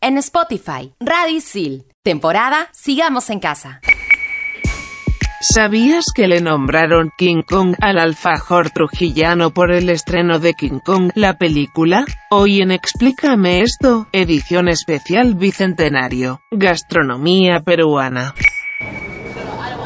En 0.00 0.16
Spotify, 0.18 0.92
Radisil. 1.00 1.84
Temporada 2.04 2.68
Sigamos 2.72 3.30
en 3.30 3.40
Casa. 3.40 3.80
¿Sabías 5.40 6.04
que 6.14 6.28
le 6.28 6.40
nombraron 6.40 7.10
King 7.18 7.42
Kong 7.42 7.74
al 7.80 7.98
alfajor 7.98 8.70
trujillano 8.70 9.50
por 9.50 9.72
el 9.72 9.90
estreno 9.90 10.38
de 10.38 10.54
King 10.54 10.78
Kong, 10.84 11.10
la 11.16 11.36
película? 11.36 12.04
Hoy 12.30 12.60
en 12.60 12.70
Explícame 12.70 13.62
esto, 13.62 14.06
edición 14.12 14.68
especial 14.68 15.34
bicentenario, 15.34 16.42
gastronomía 16.52 17.58
peruana. 17.64 18.34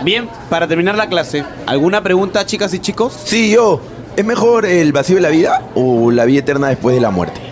Bien, 0.05 0.29
para 0.51 0.69
terminar 0.69 0.95
la 0.95 1.09
clase, 1.09 1.43
¿alguna 1.67 2.03
pregunta 2.03 2.45
chicas 2.45 2.75
y 2.75 2.81
chicos? 2.81 3.15
Sí, 3.25 3.51
yo. 3.51 3.81
¿Es 4.15 4.27
mejor 4.27 4.67
el 4.67 4.93
vacío 4.93 5.17
de 5.17 5.23
la 5.23 5.31
vida 5.31 5.71
o 5.75 6.11
la 6.11 6.27
vida 6.27 6.41
eterna 6.41 6.69
después 6.69 6.95
de 6.95 7.01
la 7.01 7.11
muerte? 7.11 7.52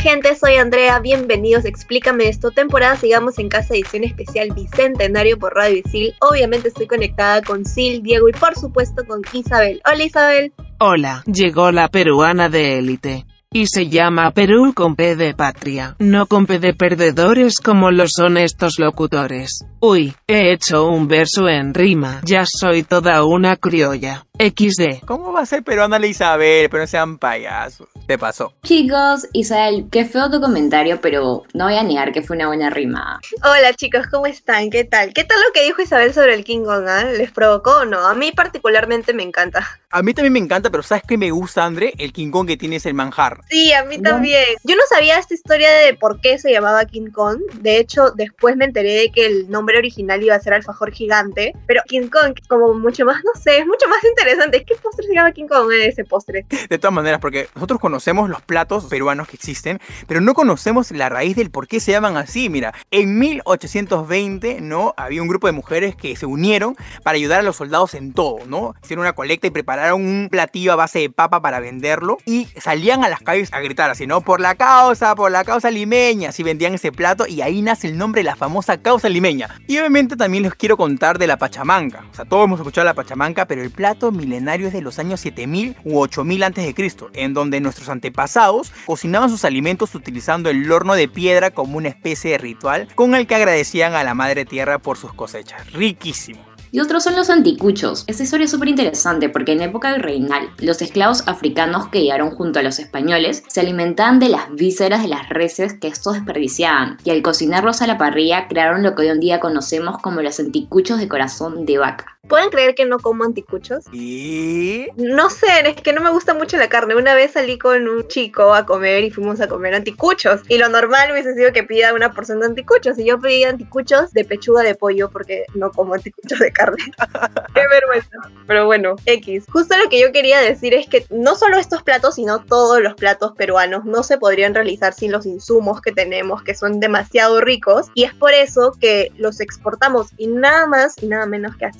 Gente, 0.00 0.34
soy 0.34 0.54
Andrea, 0.54 0.98
bienvenidos 0.98 1.66
Explícame 1.66 2.26
esto, 2.26 2.50
temporada 2.50 2.96
Sigamos 2.96 3.38
en 3.38 3.50
Casa, 3.50 3.74
edición 3.74 4.02
especial 4.04 4.50
Bicentenario 4.54 5.38
por 5.38 5.54
Radio 5.54 5.82
Isil. 5.84 6.14
Obviamente 6.20 6.68
estoy 6.68 6.86
conectada 6.86 7.42
con 7.42 7.66
Sil, 7.68 8.00
Diego 8.02 8.26
y 8.30 8.32
por 8.32 8.56
supuesto 8.56 9.04
con 9.06 9.20
Isabel. 9.34 9.82
Hola 9.84 10.02
Isabel. 10.02 10.52
Hola, 10.78 11.22
llegó 11.26 11.70
la 11.70 11.88
peruana 11.88 12.48
de 12.48 12.78
élite. 12.78 13.26
Y 13.52 13.66
se 13.66 13.88
llama 13.88 14.30
Perú 14.30 14.72
con 14.74 14.94
P 14.94 15.16
de 15.16 15.34
patria, 15.34 15.96
no 15.98 16.26
con 16.26 16.46
P 16.46 16.60
de 16.60 16.72
perdedores 16.72 17.56
como 17.58 17.90
lo 17.90 18.04
son 18.06 18.36
estos 18.36 18.78
locutores. 18.78 19.64
Uy, 19.80 20.14
he 20.28 20.52
hecho 20.52 20.86
un 20.86 21.08
verso 21.08 21.48
en 21.48 21.74
rima, 21.74 22.20
ya 22.24 22.44
soy 22.46 22.84
toda 22.84 23.24
una 23.24 23.56
criolla. 23.56 24.24
XD. 24.40 25.04
¿Cómo 25.04 25.34
va 25.34 25.40
a 25.40 25.46
ser 25.46 25.62
peruana 25.62 25.98
la 25.98 26.06
Isabel? 26.06 26.70
Pero 26.70 26.84
no 26.84 26.86
sean 26.86 27.18
payasos. 27.18 27.88
Te 28.06 28.16
pasó. 28.16 28.54
Chicos, 28.62 29.26
Isabel, 29.34 29.86
qué 29.90 30.06
feo 30.06 30.30
tu 30.30 30.40
comentario, 30.40 30.98
pero 31.02 31.42
no 31.52 31.64
voy 31.64 31.74
a 31.74 31.82
negar 31.82 32.10
que 32.12 32.22
fue 32.22 32.36
una 32.36 32.46
buena 32.46 32.70
rima. 32.70 33.20
Hola 33.42 33.74
chicos, 33.74 34.06
¿cómo 34.10 34.24
están? 34.26 34.70
¿Qué 34.70 34.84
tal? 34.84 35.12
¿Qué 35.12 35.24
tal 35.24 35.38
lo 35.40 35.52
que 35.52 35.64
dijo 35.64 35.82
Isabel 35.82 36.14
sobre 36.14 36.34
el 36.34 36.44
King 36.44 36.64
Kong? 36.64 36.86
ah? 36.88 37.04
¿Les 37.04 37.30
provocó 37.32 37.80
o 37.80 37.84
no? 37.84 38.06
A 38.06 38.14
mí 38.14 38.32
particularmente 38.32 39.12
me 39.12 39.24
encanta. 39.24 39.68
A 39.90 40.02
mí 40.02 40.14
también 40.14 40.32
me 40.32 40.38
encanta, 40.38 40.70
pero 40.70 40.82
¿sabes 40.82 41.04
qué 41.06 41.18
me 41.18 41.30
gusta, 41.30 41.66
André? 41.66 41.92
El 41.98 42.12
King 42.14 42.30
Kong 42.30 42.46
que 42.46 42.56
tiene 42.56 42.76
es 42.76 42.86
el 42.86 42.94
manjar. 42.94 43.39
Sí, 43.48 43.72
a 43.72 43.84
mí 43.84 43.98
también. 44.00 44.44
Yo 44.64 44.76
no 44.76 44.82
sabía 44.88 45.18
esta 45.18 45.34
historia 45.34 45.70
de 45.70 45.94
por 45.94 46.20
qué 46.20 46.38
se 46.38 46.50
llamaba 46.50 46.84
King 46.84 47.10
Kong. 47.10 47.40
De 47.60 47.78
hecho, 47.78 48.10
después 48.10 48.56
me 48.56 48.64
enteré 48.64 48.94
de 48.94 49.10
que 49.10 49.26
el 49.26 49.50
nombre 49.50 49.78
original 49.78 50.22
iba 50.22 50.34
a 50.34 50.40
ser 50.40 50.54
alfajor 50.54 50.92
gigante. 50.92 51.54
Pero 51.66 51.82
King 51.86 52.08
Kong, 52.08 52.34
como 52.48 52.74
mucho 52.74 53.04
más, 53.04 53.22
no 53.24 53.40
sé, 53.40 53.58
es 53.58 53.66
mucho 53.66 53.88
más 53.88 54.02
interesante. 54.04 54.64
¿Qué 54.64 54.74
postre 54.76 55.06
se 55.06 55.14
llama 55.14 55.32
King 55.32 55.46
Kong 55.46 55.70
ese 55.72 56.04
postre? 56.04 56.46
De 56.68 56.78
todas 56.78 56.94
maneras, 56.94 57.20
porque 57.20 57.48
nosotros 57.54 57.80
conocemos 57.80 58.28
los 58.28 58.42
platos 58.42 58.86
peruanos 58.86 59.28
que 59.28 59.36
existen, 59.36 59.80
pero 60.06 60.20
no 60.20 60.34
conocemos 60.34 60.90
la 60.90 61.08
raíz 61.08 61.36
del 61.36 61.50
por 61.50 61.68
qué 61.68 61.80
se 61.80 61.92
llaman 61.92 62.16
así. 62.16 62.48
Mira, 62.48 62.74
en 62.90 63.18
1820, 63.18 64.60
¿no? 64.60 64.94
Había 64.96 65.22
un 65.22 65.28
grupo 65.28 65.46
de 65.46 65.52
mujeres 65.52 65.96
que 65.96 66.16
se 66.16 66.26
unieron 66.26 66.76
para 67.02 67.16
ayudar 67.16 67.40
a 67.40 67.42
los 67.42 67.56
soldados 67.56 67.94
en 67.94 68.12
todo, 68.12 68.38
¿no? 68.46 68.74
Hicieron 68.82 69.02
una 69.02 69.14
colecta 69.14 69.46
y 69.46 69.50
prepararon 69.50 70.02
un 70.02 70.28
platillo 70.30 70.72
a 70.72 70.76
base 70.76 71.00
de 71.00 71.10
papa 71.10 71.40
para 71.40 71.60
venderlo 71.60 72.18
y 72.24 72.46
salían 72.60 73.04
a 73.04 73.08
las 73.08 73.20
a 73.30 73.60
gritar 73.60 73.90
así, 73.90 74.06
¿no? 74.06 74.20
Por 74.20 74.40
la 74.40 74.54
causa, 74.54 75.14
por 75.14 75.30
la 75.30 75.44
causa 75.44 75.70
limeña. 75.70 76.30
Así 76.30 76.42
vendían 76.42 76.74
ese 76.74 76.92
plato 76.92 77.26
y 77.26 77.42
ahí 77.42 77.62
nace 77.62 77.88
el 77.88 77.96
nombre 77.96 78.20
de 78.20 78.24
la 78.24 78.36
famosa 78.36 78.78
causa 78.78 79.08
limeña. 79.08 79.60
Y 79.66 79.78
obviamente 79.78 80.16
también 80.16 80.42
les 80.42 80.54
quiero 80.54 80.76
contar 80.76 81.18
de 81.18 81.26
la 81.26 81.38
pachamanca. 81.38 82.04
O 82.10 82.14
sea, 82.14 82.24
todos 82.24 82.44
hemos 82.44 82.60
escuchado 82.60 82.84
la 82.84 82.94
pachamanca, 82.94 83.46
pero 83.46 83.62
el 83.62 83.70
plato 83.70 84.12
milenario 84.12 84.66
es 84.66 84.72
de 84.72 84.82
los 84.82 84.98
años 84.98 85.20
7000 85.20 85.76
u 85.84 85.98
8000 86.00 86.42
antes 86.42 86.64
de 86.64 86.74
Cristo, 86.74 87.10
en 87.14 87.34
donde 87.34 87.60
nuestros 87.60 87.88
antepasados 87.88 88.72
cocinaban 88.86 89.30
sus 89.30 89.44
alimentos 89.44 89.94
utilizando 89.94 90.50
el 90.50 90.70
horno 90.70 90.94
de 90.94 91.08
piedra 91.08 91.50
como 91.50 91.78
una 91.78 91.88
especie 91.88 92.32
de 92.32 92.38
ritual 92.38 92.88
con 92.94 93.14
el 93.14 93.26
que 93.26 93.34
agradecían 93.34 93.94
a 93.94 94.04
la 94.04 94.14
madre 94.14 94.44
tierra 94.44 94.78
por 94.78 94.96
sus 94.96 95.12
cosechas. 95.14 95.72
Riquísimo. 95.72 96.49
Y 96.72 96.80
otros 96.80 97.02
son 97.02 97.16
los 97.16 97.30
anticuchos. 97.30 98.04
Esta 98.06 98.22
historia 98.22 98.44
es 98.44 98.50
súper 98.50 98.68
interesante 98.68 99.28
porque 99.28 99.52
en 99.52 99.62
época 99.62 99.92
del 99.92 100.02
reinal, 100.02 100.50
los 100.58 100.82
esclavos 100.82 101.26
africanos 101.26 101.88
que 101.88 102.02
llegaron 102.02 102.30
junto 102.30 102.60
a 102.60 102.62
los 102.62 102.78
españoles 102.78 103.42
se 103.48 103.60
alimentaban 103.60 104.20
de 104.20 104.28
las 104.28 104.54
vísceras 104.54 105.02
de 105.02 105.08
las 105.08 105.28
reses 105.28 105.74
que 105.74 105.88
estos 105.88 106.14
desperdiciaban 106.14 106.98
y 107.04 107.10
al 107.10 107.22
cocinarlos 107.22 107.82
a 107.82 107.86
la 107.86 107.98
parrilla 107.98 108.46
crearon 108.48 108.82
lo 108.82 108.94
que 108.94 109.02
hoy 109.02 109.08
en 109.08 109.20
día 109.20 109.40
conocemos 109.40 109.98
como 109.98 110.22
los 110.22 110.38
anticuchos 110.38 110.98
de 110.98 111.08
corazón 111.08 111.66
de 111.66 111.78
vaca. 111.78 112.19
¿Pueden 112.30 112.50
creer 112.50 112.76
que 112.76 112.86
no 112.86 113.00
como 113.00 113.24
anticuchos? 113.24 113.86
Y... 113.92 114.86
No 114.94 115.30
sé, 115.30 115.48
es 115.64 115.74
que 115.82 115.92
no 115.92 116.00
me 116.00 116.10
gusta 116.10 116.32
mucho 116.32 116.56
la 116.58 116.68
carne. 116.68 116.94
Una 116.94 117.12
vez 117.12 117.32
salí 117.32 117.58
con 117.58 117.88
un 117.88 118.06
chico 118.06 118.54
a 118.54 118.64
comer 118.64 119.02
y 119.02 119.10
fuimos 119.10 119.40
a 119.40 119.48
comer 119.48 119.74
anticuchos. 119.74 120.42
Y 120.46 120.58
lo 120.58 120.68
normal 120.68 121.10
hubiese 121.10 121.34
sido 121.34 121.52
que 121.52 121.64
pida 121.64 121.92
una 121.92 122.12
porción 122.12 122.38
de 122.38 122.46
anticuchos. 122.46 122.96
Y 123.00 123.04
yo 123.06 123.18
pedí 123.18 123.42
anticuchos 123.42 124.12
de 124.12 124.24
pechuga 124.24 124.62
de 124.62 124.76
pollo 124.76 125.10
porque 125.10 125.44
no 125.54 125.72
como 125.72 125.94
anticuchos 125.94 126.38
de 126.38 126.52
carne. 126.52 126.84
Qué 127.54 127.62
vergüenza. 127.68 128.16
Pero 128.46 128.64
bueno, 128.64 128.94
X. 129.06 129.46
Justo 129.52 129.76
lo 129.76 129.90
que 129.90 130.00
yo 130.00 130.12
quería 130.12 130.38
decir 130.38 130.72
es 130.72 130.88
que 130.88 131.04
no 131.10 131.34
solo 131.34 131.58
estos 131.58 131.82
platos, 131.82 132.14
sino 132.14 132.44
todos 132.44 132.80
los 132.80 132.94
platos 132.94 133.32
peruanos 133.32 133.84
no 133.84 134.04
se 134.04 134.18
podrían 134.18 134.54
realizar 134.54 134.94
sin 134.94 135.10
los 135.10 135.26
insumos 135.26 135.80
que 135.80 135.90
tenemos, 135.90 136.44
que 136.44 136.54
son 136.54 136.78
demasiado 136.78 137.40
ricos. 137.40 137.88
Y 137.94 138.04
es 138.04 138.14
por 138.14 138.30
eso 138.30 138.72
que 138.80 139.10
los 139.16 139.40
exportamos 139.40 140.10
y 140.16 140.28
nada 140.28 140.68
más 140.68 140.94
y 141.02 141.08
nada 141.08 141.26
menos 141.26 141.56
que 141.56 141.64
a 141.64 141.72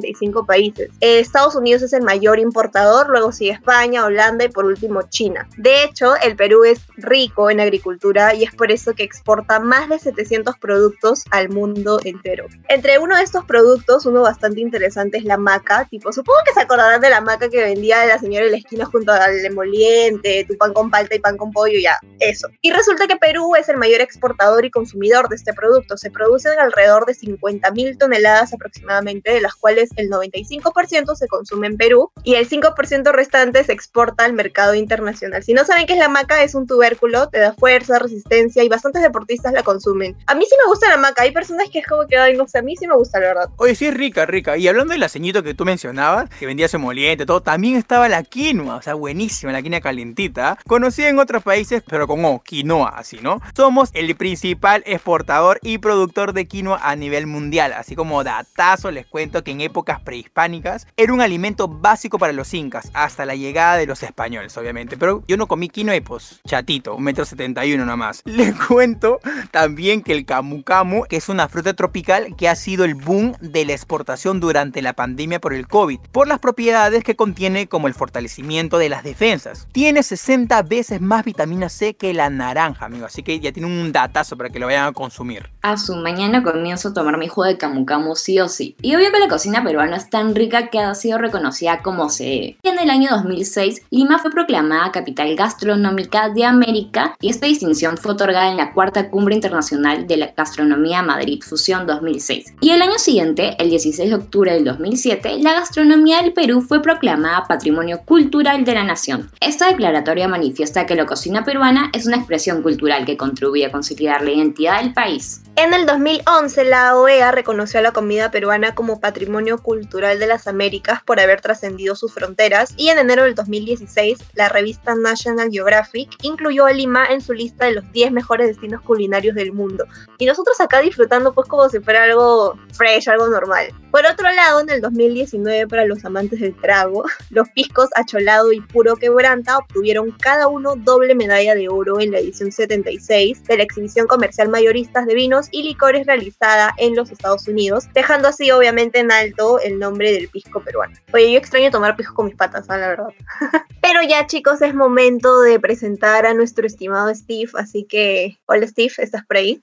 135 0.00 0.46
países. 0.46 0.90
Eh, 1.00 1.20
Estados 1.20 1.54
Unidos 1.54 1.82
es 1.82 1.92
el 1.92 2.02
mayor 2.02 2.38
importador, 2.38 3.08
luego 3.10 3.32
sigue 3.32 3.52
España, 3.52 4.04
Holanda 4.04 4.44
y 4.44 4.48
por 4.48 4.64
último 4.64 5.02
China. 5.08 5.48
De 5.56 5.84
hecho, 5.84 6.14
el 6.22 6.36
Perú 6.36 6.64
es 6.64 6.80
rico 6.96 7.50
en 7.50 7.60
agricultura 7.60 8.34
y 8.34 8.44
es 8.44 8.54
por 8.54 8.70
eso 8.70 8.94
que 8.94 9.02
exporta 9.02 9.60
más 9.60 9.88
de 9.88 9.98
700 9.98 10.58
productos 10.58 11.24
al 11.30 11.48
mundo 11.48 12.00
entero. 12.04 12.46
Entre 12.68 12.98
uno 12.98 13.16
de 13.16 13.22
estos 13.22 13.44
productos, 13.44 14.06
uno 14.06 14.22
bastante 14.22 14.60
interesante 14.60 15.18
es 15.18 15.24
la 15.24 15.36
maca, 15.36 15.86
tipo, 15.90 16.12
supongo 16.12 16.38
que 16.44 16.52
se 16.52 16.60
acordarán 16.60 17.00
de 17.00 17.10
la 17.10 17.20
maca 17.20 17.48
que 17.48 17.62
vendía 17.62 18.06
la 18.06 18.18
señora 18.18 18.46
en 18.46 18.52
la 18.52 18.58
esquina 18.58 18.84
junto 18.84 19.12
al 19.12 19.44
emoliente, 19.44 20.44
tu 20.48 20.56
pan 20.56 20.72
con 20.72 20.90
palta 20.90 21.14
y 21.14 21.18
pan 21.18 21.36
con 21.36 21.50
pollo, 21.52 21.78
ya, 21.78 21.98
eso. 22.20 22.48
Y 22.62 22.72
resulta 22.72 23.06
que 23.06 23.16
Perú 23.16 23.54
es 23.56 23.68
el 23.68 23.76
mayor 23.76 24.00
exportador 24.00 24.64
y 24.64 24.70
consumidor 24.70 25.28
de 25.28 25.36
este 25.36 25.52
producto. 25.52 25.96
Se 25.96 26.10
producen 26.10 26.58
alrededor 26.58 27.06
de 27.06 27.14
50 27.14 27.70
mil 27.72 27.98
toneladas 27.98 28.52
aproximadamente, 28.52 29.32
de 29.32 29.40
las 29.40 29.54
cuales 29.54 29.87
el 29.96 30.10
95% 30.10 31.14
se 31.14 31.28
consume 31.28 31.66
en 31.68 31.76
Perú 31.76 32.10
y 32.24 32.34
el 32.34 32.48
5% 32.48 33.12
restante 33.12 33.64
se 33.64 33.72
exporta 33.72 34.24
al 34.24 34.32
mercado 34.32 34.74
internacional. 34.74 35.42
Si 35.42 35.54
no 35.54 35.64
saben 35.64 35.86
qué 35.86 35.94
es 35.94 35.98
la 35.98 36.08
maca, 36.08 36.42
es 36.42 36.54
un 36.54 36.66
tubérculo, 36.66 37.28
te 37.28 37.38
da 37.38 37.52
fuerza, 37.54 37.98
resistencia 37.98 38.62
y 38.62 38.68
bastantes 38.68 39.02
deportistas 39.02 39.52
la 39.52 39.62
consumen. 39.62 40.16
A 40.26 40.34
mí 40.34 40.44
sí 40.48 40.54
me 40.62 40.68
gusta 40.68 40.88
la 40.88 40.96
maca, 40.96 41.22
hay 41.22 41.32
personas 41.32 41.68
que 41.70 41.80
es 41.80 41.86
como 41.86 42.06
que, 42.06 42.16
ay, 42.16 42.36
no 42.36 42.46
sé, 42.46 42.58
a 42.58 42.62
mí 42.62 42.76
sí 42.76 42.86
me 42.86 42.94
gusta, 42.94 43.20
la 43.20 43.28
verdad. 43.28 43.50
Oye, 43.56 43.74
sí 43.74 43.86
es 43.86 43.94
rica, 43.94 44.26
rica. 44.26 44.56
Y 44.56 44.68
hablando 44.68 44.92
del 44.92 45.02
aceñito 45.02 45.42
que 45.42 45.54
tú 45.54 45.64
mencionabas, 45.64 46.30
que 46.30 46.46
vendía 46.46 46.68
su 46.68 46.76
emoliente, 46.76 47.26
todo, 47.26 47.42
también 47.42 47.76
estaba 47.76 48.08
la 48.08 48.22
quinoa, 48.22 48.76
o 48.76 48.82
sea, 48.82 48.94
buenísima, 48.94 49.52
la 49.52 49.62
quinoa 49.62 49.80
calentita, 49.80 50.58
conocida 50.66 51.08
en 51.08 51.18
otros 51.18 51.42
países, 51.42 51.82
pero 51.86 52.06
como 52.06 52.42
quinoa, 52.42 52.90
así, 52.90 53.18
¿no? 53.20 53.40
Somos 53.54 53.90
el 53.94 54.14
principal 54.16 54.82
exportador 54.86 55.58
y 55.62 55.78
productor 55.78 56.32
de 56.32 56.46
quinoa 56.46 56.80
a 56.82 56.96
nivel 56.96 57.26
mundial, 57.26 57.72
así 57.72 57.94
como 57.94 58.24
datazo 58.24 58.90
les 58.90 59.06
cuento 59.06 59.44
que 59.44 59.50
en 59.50 59.60
épocas 59.68 60.00
prehispánicas 60.00 60.86
era 60.96 61.12
un 61.12 61.20
alimento 61.20 61.68
básico 61.68 62.18
para 62.18 62.32
los 62.32 62.52
incas, 62.54 62.90
hasta 62.94 63.24
la 63.24 63.34
llegada 63.34 63.76
de 63.76 63.86
los 63.86 64.02
españoles, 64.02 64.56
obviamente. 64.56 64.96
Pero 64.96 65.22
yo 65.28 65.36
no 65.36 65.46
comí 65.46 65.68
quinoa 65.68 65.96
y 65.96 66.00
pues 66.00 66.40
chatito, 66.46 66.94
un 66.94 67.04
metro 67.04 67.24
setenta 67.24 67.64
y 67.64 67.74
uno 67.74 67.84
nomás. 67.84 68.22
Les 68.24 68.54
cuento 68.54 69.20
también 69.50 70.02
que 70.02 70.12
el 70.12 70.24
camu 70.24 70.62
camu, 70.62 71.04
que 71.04 71.16
es 71.16 71.28
una 71.28 71.48
fruta 71.48 71.74
tropical 71.74 72.34
que 72.36 72.48
ha 72.48 72.56
sido 72.56 72.84
el 72.84 72.94
boom 72.94 73.34
de 73.40 73.64
la 73.64 73.72
exportación 73.72 74.40
durante 74.40 74.82
la 74.82 74.94
pandemia 74.94 75.40
por 75.40 75.52
el 75.52 75.68
COVID, 75.68 76.00
por 76.12 76.26
las 76.26 76.38
propiedades 76.38 77.04
que 77.04 77.16
contiene 77.16 77.68
como 77.68 77.86
el 77.86 77.94
fortalecimiento 77.94 78.78
de 78.78 78.88
las 78.88 79.02
defensas. 79.02 79.68
Tiene 79.72 80.02
60 80.02 80.62
veces 80.62 81.00
más 81.00 81.24
vitamina 81.24 81.68
C 81.68 81.94
que 81.94 82.14
la 82.14 82.30
naranja, 82.30 82.86
amigo, 82.86 83.06
así 83.06 83.22
que 83.22 83.38
ya 83.40 83.52
tiene 83.52 83.68
un 83.68 83.92
datazo 83.92 84.36
para 84.36 84.50
que 84.50 84.58
lo 84.58 84.66
vayan 84.66 84.88
a 84.88 84.92
consumir. 84.92 85.50
A 85.62 85.76
su 85.76 85.94
mañana 85.96 86.42
comienzo 86.42 86.88
a 86.88 86.94
tomar 86.94 87.18
mi 87.18 87.28
jugo 87.28 87.46
de 87.46 87.58
camu 87.58 87.84
camu 87.84 88.16
sí 88.16 88.40
o 88.40 88.48
sí. 88.48 88.76
Y 88.80 88.94
obvio 88.94 89.10
que 89.12 89.18
la 89.18 89.28
cocina 89.28 89.57
cocina 89.58 89.64
peruana 89.64 89.96
es 89.96 90.10
tan 90.10 90.34
rica 90.34 90.68
que 90.68 90.78
ha 90.78 90.94
sido 90.94 91.18
reconocida 91.18 91.82
como 91.82 92.08
se 92.10 92.56
En 92.62 92.78
el 92.78 92.90
año 92.90 93.10
2006, 93.10 93.82
Lima 93.90 94.18
fue 94.18 94.30
proclamada 94.30 94.92
capital 94.92 95.34
gastronómica 95.34 96.28
de 96.28 96.44
América 96.44 97.16
y 97.20 97.30
esta 97.30 97.46
distinción 97.46 97.96
fue 97.96 98.12
otorgada 98.12 98.50
en 98.50 98.56
la 98.56 98.72
cuarta 98.72 99.10
cumbre 99.10 99.34
internacional 99.34 100.06
de 100.06 100.16
la 100.16 100.32
gastronomía 100.36 101.02
Madrid 101.02 101.42
Fusión 101.42 101.86
2006. 101.86 102.54
Y 102.60 102.70
el 102.70 102.82
año 102.82 102.98
siguiente, 102.98 103.56
el 103.58 103.70
16 103.70 104.10
de 104.10 104.16
octubre 104.16 104.52
del 104.52 104.64
2007, 104.64 105.38
la 105.40 105.54
gastronomía 105.54 106.22
del 106.22 106.32
Perú 106.32 106.60
fue 106.60 106.82
proclamada 106.82 107.46
Patrimonio 107.48 108.02
Cultural 108.04 108.64
de 108.64 108.74
la 108.74 108.84
Nación. 108.84 109.30
Esta 109.40 109.68
declaratoria 109.68 110.28
manifiesta 110.28 110.86
que 110.86 110.94
la 110.94 111.06
cocina 111.06 111.44
peruana 111.44 111.90
es 111.92 112.06
una 112.06 112.16
expresión 112.16 112.62
cultural 112.62 113.04
que 113.04 113.16
contribuye 113.16 113.66
a 113.66 113.72
consolidar 113.72 114.22
la 114.22 114.30
identidad 114.30 114.80
del 114.80 114.92
país. 114.92 115.42
En 115.60 115.74
el 115.74 115.86
2011, 115.86 116.64
la 116.66 116.96
OEA 116.96 117.32
reconoció 117.32 117.80
a 117.80 117.82
la 117.82 117.90
comida 117.90 118.30
peruana 118.30 118.76
como 118.76 119.00
Patrimonio 119.00 119.47
Cultural 119.56 120.18
de 120.18 120.26
las 120.26 120.46
Américas 120.46 121.02
por 121.02 121.18
haber 121.18 121.40
trascendido 121.40 121.96
sus 121.96 122.12
fronteras 122.12 122.74
y 122.76 122.90
en 122.90 122.98
enero 122.98 123.22
del 123.24 123.34
2016, 123.34 124.18
la 124.34 124.50
revista 124.50 124.94
National 124.94 125.50
Geographic 125.50 126.10
incluyó 126.22 126.66
a 126.66 126.72
Lima 126.72 127.06
en 127.06 127.22
su 127.22 127.32
lista 127.32 127.64
de 127.64 127.72
los 127.72 127.90
10 127.92 128.12
mejores 128.12 128.48
destinos 128.48 128.82
culinarios 128.82 129.34
del 129.34 129.52
mundo. 129.52 129.86
Y 130.18 130.26
nosotros 130.26 130.60
acá 130.60 130.80
disfrutando 130.80 131.32
pues 131.32 131.48
como 131.48 131.68
si 131.70 131.80
fuera 131.80 132.02
algo 132.02 132.58
fresh, 132.74 133.08
algo 133.08 133.28
normal. 133.28 133.68
Por 133.90 134.04
otro 134.04 134.30
lado, 134.30 134.60
en 134.60 134.68
el 134.68 134.82
2019, 134.82 135.66
para 135.66 135.86
los 135.86 136.04
amantes 136.04 136.40
del 136.40 136.54
trago, 136.54 137.04
los 137.30 137.48
piscos 137.50 137.88
Acholado 137.96 138.52
y 138.52 138.60
Puro 138.60 138.96
Quebranta 138.96 139.56
obtuvieron 139.56 140.10
cada 140.10 140.48
uno 140.48 140.76
doble 140.76 141.14
medalla 141.14 141.54
de 141.54 141.68
oro 141.68 141.98
en 142.00 142.12
la 142.12 142.18
edición 142.18 142.52
76 142.52 143.44
de 143.44 143.56
la 143.56 143.62
exhibición 143.62 144.06
comercial 144.06 144.48
mayoristas 144.48 145.06
de 145.06 145.14
vinos 145.14 145.46
y 145.50 145.62
licores 145.62 146.06
realizada 146.06 146.74
en 146.76 146.96
los 146.96 147.10
Estados 147.10 147.48
Unidos, 147.48 147.84
dejando 147.94 148.28
así 148.28 148.50
obviamente 148.50 148.98
en 148.98 149.10
alto 149.10 149.37
el 149.62 149.78
nombre 149.78 150.12
del 150.12 150.28
pisco 150.28 150.60
peruano. 150.60 150.94
Oye, 151.12 151.32
yo 151.32 151.38
extraño 151.38 151.70
tomar 151.70 151.96
pisco 151.96 152.14
con 152.14 152.26
mis 152.26 152.36
patas, 152.36 152.66
¿ah? 152.68 152.76
la 152.76 152.88
verdad. 152.88 153.08
Pero 153.82 154.02
ya 154.02 154.26
chicos, 154.26 154.60
es 154.62 154.74
momento 154.74 155.40
de 155.40 155.60
presentar 155.60 156.26
a 156.26 156.34
nuestro 156.34 156.66
estimado 156.66 157.14
Steve, 157.14 157.50
así 157.54 157.84
que, 157.84 158.38
hola 158.46 158.66
Steve, 158.66 158.92
¿estás 158.98 159.24
por 159.26 159.36
ahí? 159.36 159.62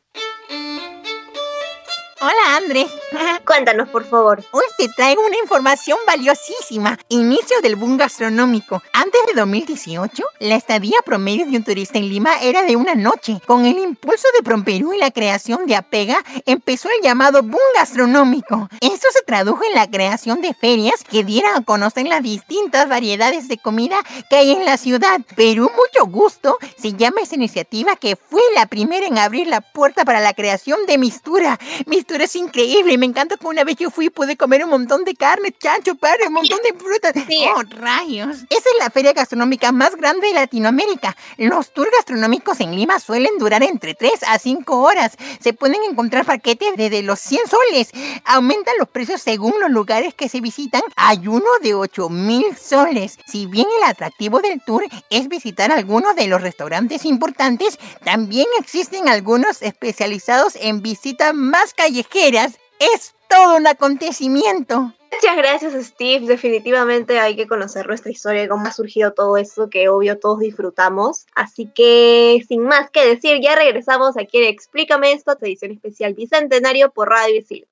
Hola, 2.22 2.57
André. 2.57 2.88
Cuéntanos, 3.46 3.90
por 3.90 4.06
favor. 4.06 4.44
Hoy 4.52 4.63
te 4.78 4.88
traigo 4.90 5.22
una 5.25 5.38
información 5.38 5.98
valiosísima. 6.07 6.98
Inicio 7.10 7.62
del 7.62 7.75
boom 7.75 7.98
gastronómico. 7.98 8.81
Antes 8.94 9.22
de 9.28 9.40
2018, 9.40 10.24
la 10.40 10.56
estadía 10.56 10.98
promedio 11.06 11.46
de 11.46 11.57
un 11.57 11.63
turista 11.63 11.98
en 11.98 12.10
Lima 12.10 12.40
era 12.42 12.63
de 12.63 12.75
una 12.75 12.96
noche. 12.96 13.40
Con 13.46 13.66
el 13.66 13.78
impulso 13.78 14.28
de 14.36 14.44
Promperú 14.44 14.94
y 14.94 14.98
la 14.98 15.12
creación 15.12 15.66
de 15.66 15.75
Apega, 15.75 16.24
empezó 16.46 16.90
el 16.90 17.04
llamado 17.04 17.42
boom 17.42 17.62
gastronómico. 17.75 18.69
Esto 18.81 19.08
se 19.12 19.24
tradujo 19.24 19.63
en 19.63 19.75
la 19.75 19.90
creación 19.90 20.42
de 20.42 20.54
ferias 20.54 21.04
que 21.10 21.24
dieran 21.24 21.56
a 21.56 21.63
conocer 21.63 22.08
las 22.08 22.24
distintas 22.24 22.90
variedades 22.90 23.48
de 23.48 23.58
comida 23.58 23.98
que 24.30 24.38
hay 24.38 24.51
en 24.51 24.66
la 24.66 24.78
ciudad. 24.78 25.22
Perú 25.36 25.72
Mucho 25.75 26.06
Gusto 26.08 26.58
se 26.78 26.94
llama 26.94 27.22
esa 27.22 27.36
iniciativa 27.36 27.96
que 27.96 28.16
fue 28.16 28.42
la 28.54 28.66
primera 28.66 29.06
en 29.06 29.18
abrir 29.18 29.48
la 29.48 29.62
puerta 29.62 30.06
para 30.06 30.19
la 30.19 30.34
creación 30.34 30.80
de 30.88 30.98
Mistura. 30.98 31.60
Mistura 31.86 32.25
es 32.25 32.36
increíble. 32.36 32.94
Me 32.97 33.06
encanta 33.06 33.38
que 33.38 33.47
una 33.47 33.63
vez 33.63 33.75
yo 33.77 33.89
fui 33.89 34.06
y 34.06 34.09
pude 34.09 34.38
comer 34.38 34.63
un 34.63 34.69
montón 34.69 35.03
de 35.03 35.15
carne, 35.15 35.53
chancho, 35.57 35.95
padre, 35.95 36.27
un 36.27 36.33
montón 36.33 36.59
de 36.63 36.74
frutas. 36.77 37.13
Oh, 37.56 37.62
rayos. 37.80 38.38
Esa 38.50 38.69
es 38.69 38.80
la 38.80 38.89
feria 38.89 39.13
gastronómica 39.13 39.71
más 39.71 39.95
grande 39.95 40.27
de 40.27 40.33
Latinoamérica. 40.33 41.15
Los 41.38 41.74
tours 41.74 41.92
gastronómicos 41.92 42.59
en 42.59 42.75
Lima 42.75 43.00
suelen 43.00 43.38
durar 43.38 43.63
entre 43.63 43.95
3 43.95 44.12
a 44.27 44.39
5 44.39 44.81
horas. 44.81 45.18
Se 45.42 45.53
pueden 45.53 45.83
encontrar 45.83 46.25
paquetes 46.25 46.69
desde 46.77 47.03
los 47.03 47.19
100 47.19 47.42
soles. 47.47 47.89
Aumentan 48.24 48.75
los 48.80 48.88
precios 48.88 49.21
según 49.21 49.53
los 49.59 49.69
lugares 49.69 50.13
que 50.13 50.30
se 50.30 50.41
visitan. 50.41 50.81
Hay 50.95 51.27
uno 51.27 51.50
de 51.62 51.74
8 51.74 52.09
mil 52.09 52.45
soles. 52.57 53.18
Si 53.27 53.45
bien 53.45 53.68
el 53.77 53.89
atractivo 53.89 54.39
del 54.41 54.62
tour 54.63 54.86
es 55.09 55.27
visitar 55.27 55.71
algunos 55.71 56.15
de 56.15 56.27
los 56.27 56.41
restaurantes 56.41 57.06
importantes, 57.06 57.80
también 58.03 58.48
existen 58.59 59.07
algunos 59.07 59.62
especializados 59.62 60.56
en 60.56 60.81
visitas 60.81 61.33
más 61.33 61.74
callejeras. 61.74 62.59
Es 62.80 63.13
todo 63.30 63.57
un 63.57 63.68
acontecimiento. 63.68 64.94
Muchas 65.12 65.38
gracias 65.38 65.86
Steve, 65.86 66.25
definitivamente 66.25 67.19
hay 67.19 67.38
que 67.38 67.48
conocer 67.48 67.88
nuestra 67.88 68.12
historia 68.12 68.44
y 68.44 68.48
cómo 68.50 68.68
ha 68.68 68.74
surgido 68.74 69.13
todo 69.13 69.38
eso 69.38 69.69
que 69.69 69.88
obvio 69.88 70.19
todos 70.19 70.39
disfrutamos. 70.39 71.25
Así 71.33 71.72
que 71.74 72.44
sin 72.48 72.63
más 72.63 72.89
que 72.92 73.06
decir, 73.06 73.39
ya 73.42 73.56
regresamos 73.56 74.18
aquí 74.18 74.39
en 74.39 74.50
Explícame 74.50 75.13
esto, 75.13 75.38
edición 75.42 75.72
especial 75.72 76.16
Bicentenario 76.16 76.92
por 76.92 77.10
Radio 77.10 77.38
Isil. 77.38 77.66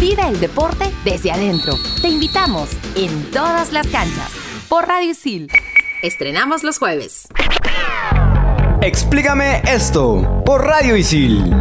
Vive 0.00 0.22
el 0.28 0.40
deporte 0.40 0.86
desde 1.04 1.30
adentro. 1.30 1.74
Te 2.00 2.08
invitamos 2.08 2.70
en 2.94 3.30
todas 3.30 3.72
las 3.72 3.86
canchas 3.88 4.32
por 4.68 4.86
Radio 4.86 5.10
Isil. 5.10 5.50
Estrenamos 6.02 6.62
los 6.62 6.78
jueves. 6.78 7.28
Explícame 8.80 9.60
esto 9.66 10.42
por 10.46 10.64
Radio 10.64 10.96
Isil. 10.96 11.52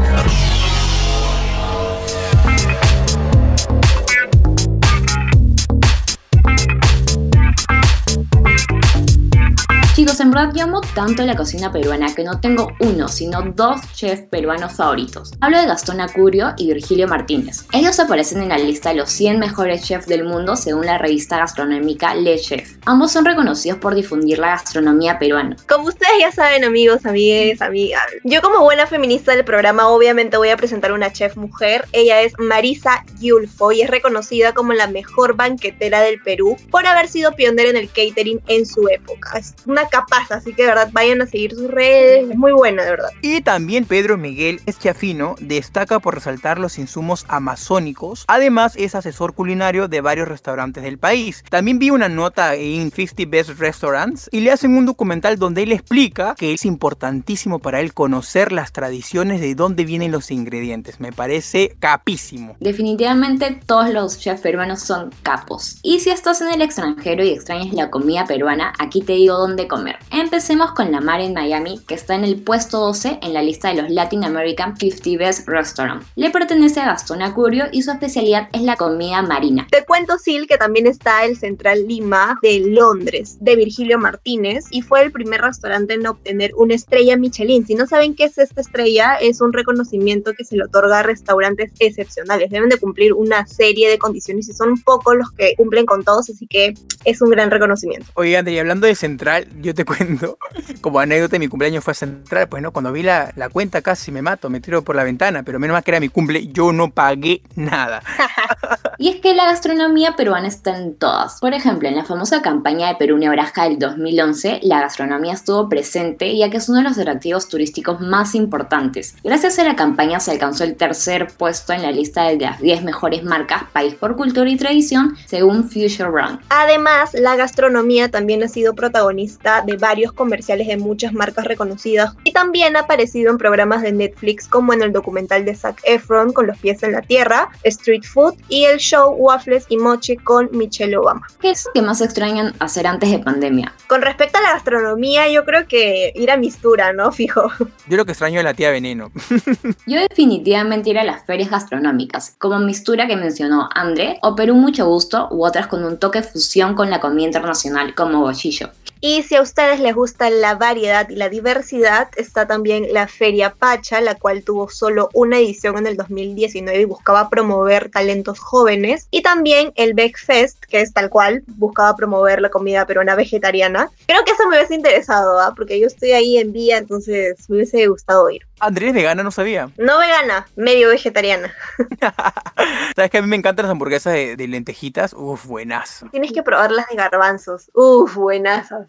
Chicos, 10.17 10.25
en 10.25 10.31
verdad 10.31 10.53
yo 10.55 10.63
amo 10.63 10.81
tanto 10.95 11.23
la 11.23 11.35
cocina 11.35 11.71
peruana 11.71 12.15
que 12.15 12.23
no 12.23 12.39
tengo 12.39 12.71
uno, 12.79 13.07
sino 13.07 13.41
dos 13.41 13.81
chefs 13.93 14.23
peruanos 14.31 14.73
favoritos. 14.73 15.33
Hablo 15.41 15.59
de 15.59 15.67
Gastón 15.67 16.01
Acurio 16.01 16.53
y 16.57 16.73
Virgilio 16.73 17.07
Martínez. 17.07 17.65
Ellos 17.71 17.99
aparecen 17.99 18.41
en 18.41 18.49
la 18.49 18.57
lista 18.57 18.89
de 18.89 18.95
los 18.95 19.11
100 19.11 19.37
mejores 19.37 19.83
chefs 19.83 20.07
del 20.07 20.23
mundo 20.23 20.55
según 20.55 20.87
la 20.87 20.97
revista 20.97 21.37
gastronómica 21.37 22.15
Le 22.15 22.39
Chef. 22.39 22.77
Ambos 22.85 23.11
son 23.11 23.25
reconocidos 23.25 23.77
por 23.77 23.93
difundir 23.93 24.39
la 24.39 24.47
gastronomía 24.47 25.19
peruana. 25.19 25.55
Como 25.67 25.89
ustedes 25.89 26.13
ya 26.19 26.31
saben, 26.31 26.63
amigos, 26.63 27.05
amigues, 27.05 27.61
amigas, 27.61 28.01
yo 28.23 28.41
como 28.41 28.63
buena 28.63 28.87
feminista 28.87 29.35
del 29.35 29.45
programa 29.45 29.89
obviamente 29.89 30.37
voy 30.37 30.49
a 30.49 30.57
presentar 30.57 30.93
una 30.93 31.11
chef 31.11 31.35
mujer. 31.37 31.85
Ella 31.91 32.21
es 32.21 32.33
Marisa 32.39 33.03
Yulfo 33.19 33.71
y 33.71 33.81
es 33.81 33.89
reconocida 33.89 34.53
como 34.53 34.73
la 34.73 34.87
mejor 34.87 35.35
banquetera 35.35 36.01
del 36.01 36.19
Perú 36.21 36.57
por 36.71 36.87
haber 36.87 37.07
sido 37.07 37.33
pionera 37.33 37.69
en 37.69 37.77
el 37.77 37.89
catering 37.89 38.41
en 38.47 38.65
su 38.65 38.87
época. 38.89 39.37
Es 39.37 39.53
una 39.65 39.87
capaz, 39.87 40.06
así 40.29 40.53
que 40.53 40.63
de 40.63 40.69
verdad 40.69 40.89
vayan 40.91 41.21
a 41.21 41.27
seguir 41.27 41.53
sus 41.53 41.69
redes, 41.69 42.29
es 42.29 42.37
muy 42.37 42.51
buena 42.51 42.83
de 42.83 42.91
verdad. 42.91 43.09
Y 43.21 43.41
también 43.41 43.85
Pedro 43.85 44.17
Miguel 44.17 44.61
Eschiafino 44.65 45.35
destaca 45.39 45.99
por 45.99 46.15
resaltar 46.15 46.59
los 46.59 46.77
insumos 46.77 47.25
amazónicos, 47.27 48.25
además 48.27 48.73
es 48.77 48.95
asesor 48.95 49.33
culinario 49.33 49.87
de 49.87 50.01
varios 50.01 50.27
restaurantes 50.27 50.83
del 50.83 50.97
país. 50.97 51.43
También 51.49 51.79
vi 51.79 51.89
una 51.89 52.09
nota 52.09 52.55
en 52.55 52.91
50 52.91 53.23
Best 53.27 53.49
Restaurants 53.59 54.29
y 54.31 54.41
le 54.41 54.51
hacen 54.51 54.75
un 54.75 54.85
documental 54.85 55.37
donde 55.37 55.63
él 55.63 55.71
explica 55.71 56.35
que 56.35 56.53
es 56.53 56.65
importantísimo 56.65 57.59
para 57.59 57.81
él 57.81 57.93
conocer 57.93 58.51
las 58.51 58.71
tradiciones 58.71 59.41
de 59.41 59.55
dónde 59.55 59.85
vienen 59.85 60.11
los 60.11 60.31
ingredientes. 60.31 60.99
Me 60.99 61.11
parece 61.11 61.75
capísimo. 61.79 62.55
Definitivamente 62.59 63.59
todos 63.65 63.89
los 63.89 64.19
chefs 64.19 64.41
peruanos 64.41 64.81
son 64.81 65.11
capos. 65.23 65.79
Y 65.83 65.99
si 65.99 66.09
estás 66.09 66.41
en 66.41 66.53
el 66.53 66.61
extranjero 66.61 67.23
y 67.23 67.29
extrañas 67.29 67.73
la 67.73 67.89
comida 67.89 68.25
peruana, 68.25 68.73
aquí 68.79 69.01
te 69.01 69.13
digo 69.13 69.37
dónde 69.37 69.67
comer. 69.67 69.96
Empecemos 70.11 70.71
con 70.71 70.91
la 70.91 71.01
Mar 71.01 71.21
en 71.21 71.33
Miami, 71.33 71.79
que 71.87 71.95
está 71.95 72.15
en 72.15 72.23
el 72.23 72.41
puesto 72.41 72.79
12 72.79 73.19
en 73.21 73.33
la 73.33 73.41
lista 73.41 73.69
de 73.69 73.81
los 73.81 73.89
Latin 73.89 74.23
American 74.23 74.77
50 74.77 75.17
Best 75.17 75.47
Restaurant. 75.47 76.03
Le 76.15 76.31
pertenece 76.31 76.79
a 76.79 76.85
Gastón 76.85 77.21
Acurio 77.21 77.65
y 77.71 77.83
su 77.83 77.91
especialidad 77.91 78.49
es 78.53 78.61
la 78.61 78.75
comida 78.75 79.21
marina. 79.21 79.67
Te 79.69 79.85
cuento, 79.85 80.17
Sil, 80.21 80.47
que 80.47 80.57
también 80.57 80.87
está 80.87 81.25
el 81.25 81.37
Central 81.37 81.87
Lima 81.87 82.39
de 82.41 82.59
Londres, 82.59 83.37
de 83.41 83.55
Virgilio 83.55 83.99
Martínez, 83.99 84.65
y 84.71 84.81
fue 84.81 85.01
el 85.03 85.11
primer 85.11 85.41
restaurante 85.41 85.93
en 85.93 86.07
obtener 86.07 86.51
una 86.55 86.75
estrella 86.75 87.17
Michelin. 87.17 87.65
Si 87.65 87.75
no 87.75 87.87
saben 87.87 88.15
qué 88.15 88.25
es 88.25 88.37
esta 88.37 88.61
estrella, 88.61 89.15
es 89.15 89.41
un 89.41 89.53
reconocimiento 89.53 90.33
que 90.33 90.45
se 90.45 90.55
le 90.55 90.63
otorga 90.63 90.99
a 90.99 91.03
restaurantes 91.03 91.71
excepcionales. 91.79 92.49
Deben 92.49 92.69
de 92.69 92.77
cumplir 92.77 93.13
una 93.13 93.45
serie 93.47 93.89
de 93.89 93.97
condiciones 93.97 94.47
y 94.49 94.53
son 94.53 94.81
pocos 94.81 95.15
los 95.15 95.31
que 95.31 95.55
cumplen 95.55 95.85
con 95.85 96.03
todos, 96.03 96.29
así 96.29 96.47
que 96.47 96.73
es 97.05 97.21
un 97.21 97.29
gran 97.29 97.51
reconocimiento. 97.51 98.07
Oye, 98.15 98.37
André, 98.37 98.53
y 98.53 98.59
hablando 98.59 98.87
de 98.87 98.95
Central, 98.95 99.47
yo 99.61 99.73
te 99.73 99.85
cuento, 99.87 100.37
como 100.81 100.99
anécdota, 100.99 101.39
mi 101.39 101.47
cumpleaños 101.47 101.83
fue 101.83 101.91
a 101.91 101.95
Central, 101.95 102.47
pues 102.49 102.61
no, 102.61 102.71
cuando 102.71 102.91
vi 102.91 103.03
la, 103.03 103.31
la 103.35 103.49
cuenta 103.49 103.81
casi 103.81 104.11
me 104.11 104.21
mato, 104.21 104.49
me 104.49 104.59
tiro 104.59 104.83
por 104.83 104.95
la 104.95 105.03
ventana, 105.03 105.43
pero 105.43 105.59
menos 105.59 105.73
mal 105.73 105.83
que 105.83 105.91
era 105.91 105.99
mi 105.99 106.09
cumple, 106.09 106.47
yo 106.47 106.73
no 106.73 106.91
pagué 106.91 107.41
nada. 107.55 108.03
y 108.97 109.09
es 109.09 109.21
que 109.21 109.33
la 109.33 109.45
gastronomía 109.45 110.15
peruana 110.15 110.47
está 110.47 110.77
en 110.77 110.95
todas. 110.95 111.39
Por 111.39 111.53
ejemplo, 111.53 111.87
en 111.87 111.95
la 111.95 112.03
famosa 112.03 112.41
campaña 112.41 112.89
de 112.89 112.95
Perú 112.95 113.17
Nebraska 113.17 113.63
del 113.63 113.79
2011, 113.79 114.59
la 114.63 114.81
gastronomía 114.81 115.33
estuvo 115.33 115.69
presente 115.69 116.37
ya 116.37 116.49
que 116.49 116.57
es 116.57 116.67
uno 116.67 116.79
de 116.79 116.83
los 116.83 116.97
atractivos 116.97 117.47
turísticos 117.47 118.01
más 118.01 118.35
importantes. 118.35 119.15
Gracias 119.23 119.57
a 119.59 119.63
la 119.63 119.75
campaña 119.75 120.19
se 120.19 120.31
alcanzó 120.31 120.65
el 120.65 120.75
tercer 120.75 121.27
puesto 121.37 121.73
en 121.73 121.81
la 121.81 121.91
lista 121.91 122.23
de 122.25 122.37
las 122.37 122.59
10 122.59 122.83
mejores 122.83 123.23
marcas 123.23 123.63
país 123.71 123.95
por 123.95 124.15
cultura 124.15 124.49
y 124.49 124.57
tradición 124.57 125.15
según 125.25 125.63
Future 125.63 126.09
Run. 126.09 126.39
Además, 126.49 127.11
la 127.13 127.35
gastronomía 127.35 128.09
también 128.09 128.43
ha 128.43 128.47
sido 128.47 128.73
protagonista 128.73 129.61
de 129.61 129.76
varios 129.77 130.11
comerciales 130.11 130.67
de 130.67 130.77
muchas 130.77 131.13
marcas 131.13 131.45
reconocidas 131.45 132.15
y 132.23 132.31
también 132.31 132.75
ha 132.75 132.81
aparecido 132.81 133.31
en 133.31 133.37
programas 133.37 133.81
de 133.81 133.91
Netflix 133.91 134.47
como 134.47 134.73
en 134.73 134.81
el 134.81 134.91
documental 134.91 135.45
de 135.45 135.55
Zac 135.55 135.81
Efron 135.83 136.33
con 136.33 136.47
los 136.47 136.57
pies 136.57 136.83
en 136.83 136.91
la 136.91 137.01
tierra, 137.01 137.49
Street 137.63 138.03
Food 138.03 138.35
y 138.49 138.65
el 138.65 138.77
show 138.77 139.13
Waffles 139.13 139.65
y 139.69 139.77
Moche 139.77 140.17
con 140.17 140.49
Michelle 140.51 140.97
Obama. 140.97 141.27
¿Qué 141.39 141.51
es 141.51 141.65
lo 141.65 141.71
que 141.73 141.81
más 141.81 142.01
extrañan 142.01 142.53
hacer 142.59 142.87
antes 142.87 143.11
de 143.11 143.19
pandemia? 143.19 143.73
Con 143.87 144.01
respecto 144.01 144.37
a 144.37 144.41
la 144.41 144.53
gastronomía, 144.53 145.29
yo 145.29 145.45
creo 145.45 145.67
que 145.67 146.11
ir 146.15 146.31
a 146.31 146.37
Mistura, 146.37 146.93
¿no? 146.93 147.11
Fijo. 147.17 147.49
Yo 147.87 147.97
lo 147.97 148.05
que 148.05 148.11
extraño 148.11 148.39
es 148.39 148.43
la 148.43 148.53
tía 148.53 148.71
Veneno. 148.71 149.11
Yo 149.87 149.99
definitivamente 149.99 150.89
ir 150.89 150.99
a 150.99 151.03
las 151.03 151.25
ferias 151.25 151.49
gastronómicas, 151.49 152.35
como 152.37 152.59
Mistura 152.59 153.07
que 153.07 153.15
mencionó 153.15 153.69
André, 153.73 154.19
o 154.21 154.35
Perú 154.35 154.55
Mucho 154.55 154.85
Gusto, 154.87 155.27
u 155.31 155.45
otras 155.45 155.67
con 155.67 155.83
un 155.83 155.97
toque 155.97 156.21
fusión 156.23 156.75
con 156.75 156.89
la 156.89 156.99
comida 156.99 157.25
internacional 157.25 157.95
como 157.95 158.21
Bochillo. 158.21 158.69
Y 158.99 159.21
si 159.23 159.35
a 159.35 159.41
ustedes 159.67 159.83
les 159.83 159.95
gusta 159.95 160.29
la 160.29 160.55
variedad 160.55 161.09
y 161.09 161.15
la 161.17 161.27
diversidad, 161.27 162.07
está 162.15 162.47
también 162.47 162.87
la 162.93 163.05
Feria 163.05 163.53
Pacha, 163.53 163.99
la 163.99 164.15
cual 164.15 164.41
tuvo 164.41 164.69
solo 164.69 165.09
una 165.13 165.39
edición 165.39 165.77
en 165.77 165.87
el 165.87 165.97
2019 165.97 166.79
y 166.79 166.85
buscaba 166.85 167.29
promover 167.29 167.89
talentos 167.89 168.39
jóvenes. 168.39 169.09
Y 169.11 169.23
también 169.23 169.73
el 169.75 169.93
Beck 169.93 170.17
Fest, 170.17 170.63
que 170.69 170.79
es 170.79 170.93
tal 170.93 171.09
cual, 171.09 171.43
buscaba 171.47 171.97
promover 171.97 172.39
la 172.39 172.49
comida 172.49 172.85
peruana 172.85 173.15
vegetariana. 173.15 173.89
Creo 174.05 174.23
que 174.23 174.31
eso 174.31 174.47
me 174.47 174.55
hubiese 174.55 174.75
interesado, 174.75 175.37
¿ah? 175.37 175.53
porque 175.53 175.81
yo 175.81 175.87
estoy 175.87 176.11
ahí 176.11 176.37
en 176.37 176.53
vía, 176.53 176.77
entonces 176.77 177.37
me 177.49 177.57
hubiese 177.57 177.85
gustado 177.87 178.29
ir. 178.29 178.43
Andrés 178.61 178.93
vegana 178.93 179.21
no 179.21 179.31
sabía. 179.31 179.69
No 179.77 179.99
vegana, 179.99 180.47
medio 180.55 180.89
vegetariana. 180.89 181.53
Sabes 182.95 183.09
que 183.09 183.17
a 183.17 183.21
mí 183.21 183.27
me 183.27 183.35
encantan 183.35 183.63
las 183.63 183.71
hamburguesas 183.71 184.13
de, 184.13 184.35
de 184.35 184.47
lentejitas. 184.47 185.13
Uf, 185.13 185.45
buenas. 185.45 186.05
Tienes 186.11 186.31
que 186.31 186.43
probar 186.43 186.71
las 186.71 186.87
de 186.87 186.95
garbanzos. 186.95 187.69
Uf, 187.73 188.15
buenasas. 188.15 188.87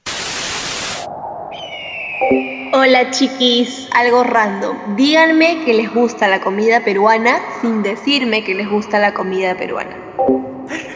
Hola 2.73 3.11
chiquis, 3.11 3.89
algo 3.95 4.25
random. 4.25 4.97
Díganme 4.97 5.65
que 5.65 5.73
les 5.73 5.93
gusta 5.95 6.27
la 6.27 6.41
comida 6.41 6.81
peruana 6.81 7.39
sin 7.61 7.83
decirme 7.83 8.43
que 8.43 8.55
les 8.55 8.69
gusta 8.69 8.99
la 8.99 9.15
comida 9.15 9.57
peruana. 9.57 9.97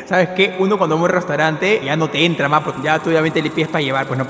¿Sabes 0.07 0.31
qué? 0.31 0.57
Uno 0.59 0.76
cuando 0.79 0.97
va 0.97 1.02
a 1.02 1.05
un 1.05 1.11
restaurante 1.11 1.81
ya 1.85 1.97
no 1.97 2.11
te 2.11 2.25
entra 2.25 2.49
más 2.49 2.64
porque 2.64 2.83
ya 2.83 2.99
tú 2.99 3.11
obviamente 3.11 3.41
le 3.41 3.50
pides 3.50 3.69
para 3.69 3.83
llevar, 3.83 4.07
pues 4.07 4.19
no. 4.19 4.26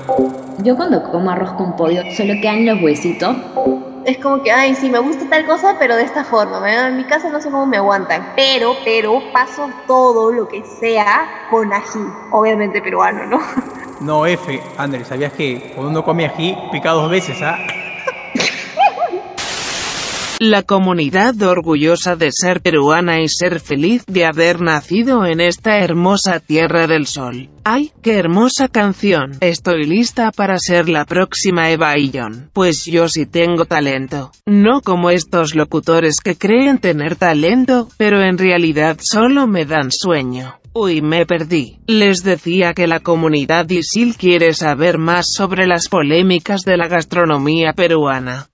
Yo 0.59 0.75
cuando 0.75 1.01
como 1.11 1.31
arroz 1.31 1.53
con 1.53 1.75
pollo 1.75 2.03
solo 2.15 2.35
quedan 2.39 2.65
los 2.65 2.81
huesitos. 2.81 3.35
Es 4.05 4.17
como 4.19 4.43
que, 4.43 4.51
ay, 4.51 4.75
sí, 4.75 4.89
me 4.89 4.99
gusta 4.99 5.27
tal 5.29 5.45
cosa, 5.45 5.77
pero 5.79 5.95
de 5.95 6.03
esta 6.03 6.23
forma. 6.23 6.87
En 6.87 6.97
mi 6.97 7.05
casa 7.05 7.29
no 7.29 7.41
sé 7.41 7.49
cómo 7.49 7.65
me 7.65 7.77
aguantan. 7.77 8.33
Pero, 8.35 8.75
pero 8.83 9.21
paso 9.31 9.69
todo 9.87 10.31
lo 10.31 10.47
que 10.47 10.63
sea 10.79 11.47
con 11.49 11.73
ají. 11.73 12.05
Obviamente 12.31 12.81
peruano, 12.81 13.25
¿no? 13.25 13.39
No, 14.03 14.25
F, 14.25 14.61
Andrés, 14.77 15.07
¿sabías 15.07 15.31
que 15.31 15.71
cuando 15.73 15.91
uno 15.91 16.03
come 16.03 16.25
ají 16.25 16.57
pica 16.73 16.91
dos 16.91 17.09
veces, 17.09 17.41
ah? 17.41 17.57
La 20.45 20.63
comunidad 20.63 21.41
orgullosa 21.41 22.17
de 22.17 22.29
ser 22.33 22.59
peruana 22.59 23.21
y 23.21 23.29
ser 23.29 23.61
feliz 23.61 24.03
de 24.07 24.25
haber 24.25 24.59
nacido 24.59 25.25
en 25.25 25.39
esta 25.39 25.77
hermosa 25.77 26.41
tierra 26.41 26.85
del 26.85 27.07
sol. 27.07 27.49
¡Ay, 27.63 27.93
qué 28.01 28.15
hermosa 28.17 28.67
canción! 28.67 29.37
Estoy 29.39 29.85
lista 29.85 30.33
para 30.33 30.57
ser 30.59 30.89
la 30.89 31.05
próxima 31.05 31.71
Eva 31.71 31.97
Illon. 31.97 32.49
Pues 32.51 32.83
yo 32.83 33.07
sí 33.07 33.25
tengo 33.25 33.63
talento. 33.63 34.33
No 34.45 34.81
como 34.81 35.11
estos 35.11 35.55
locutores 35.55 36.19
que 36.19 36.35
creen 36.35 36.77
tener 36.77 37.15
talento, 37.15 37.87
pero 37.95 38.21
en 38.21 38.37
realidad 38.37 38.97
solo 38.99 39.47
me 39.47 39.63
dan 39.63 39.93
sueño. 39.93 40.59
Uy, 40.73 41.01
me 41.01 41.25
perdí. 41.25 41.79
Les 41.87 42.21
decía 42.21 42.73
que 42.73 42.87
la 42.87 42.99
comunidad 42.99 43.69
ISIL 43.69 44.17
quiere 44.17 44.53
saber 44.53 44.97
más 44.97 45.27
sobre 45.31 45.67
las 45.67 45.87
polémicas 45.87 46.63
de 46.63 46.75
la 46.75 46.89
gastronomía 46.89 47.71
peruana. 47.71 48.49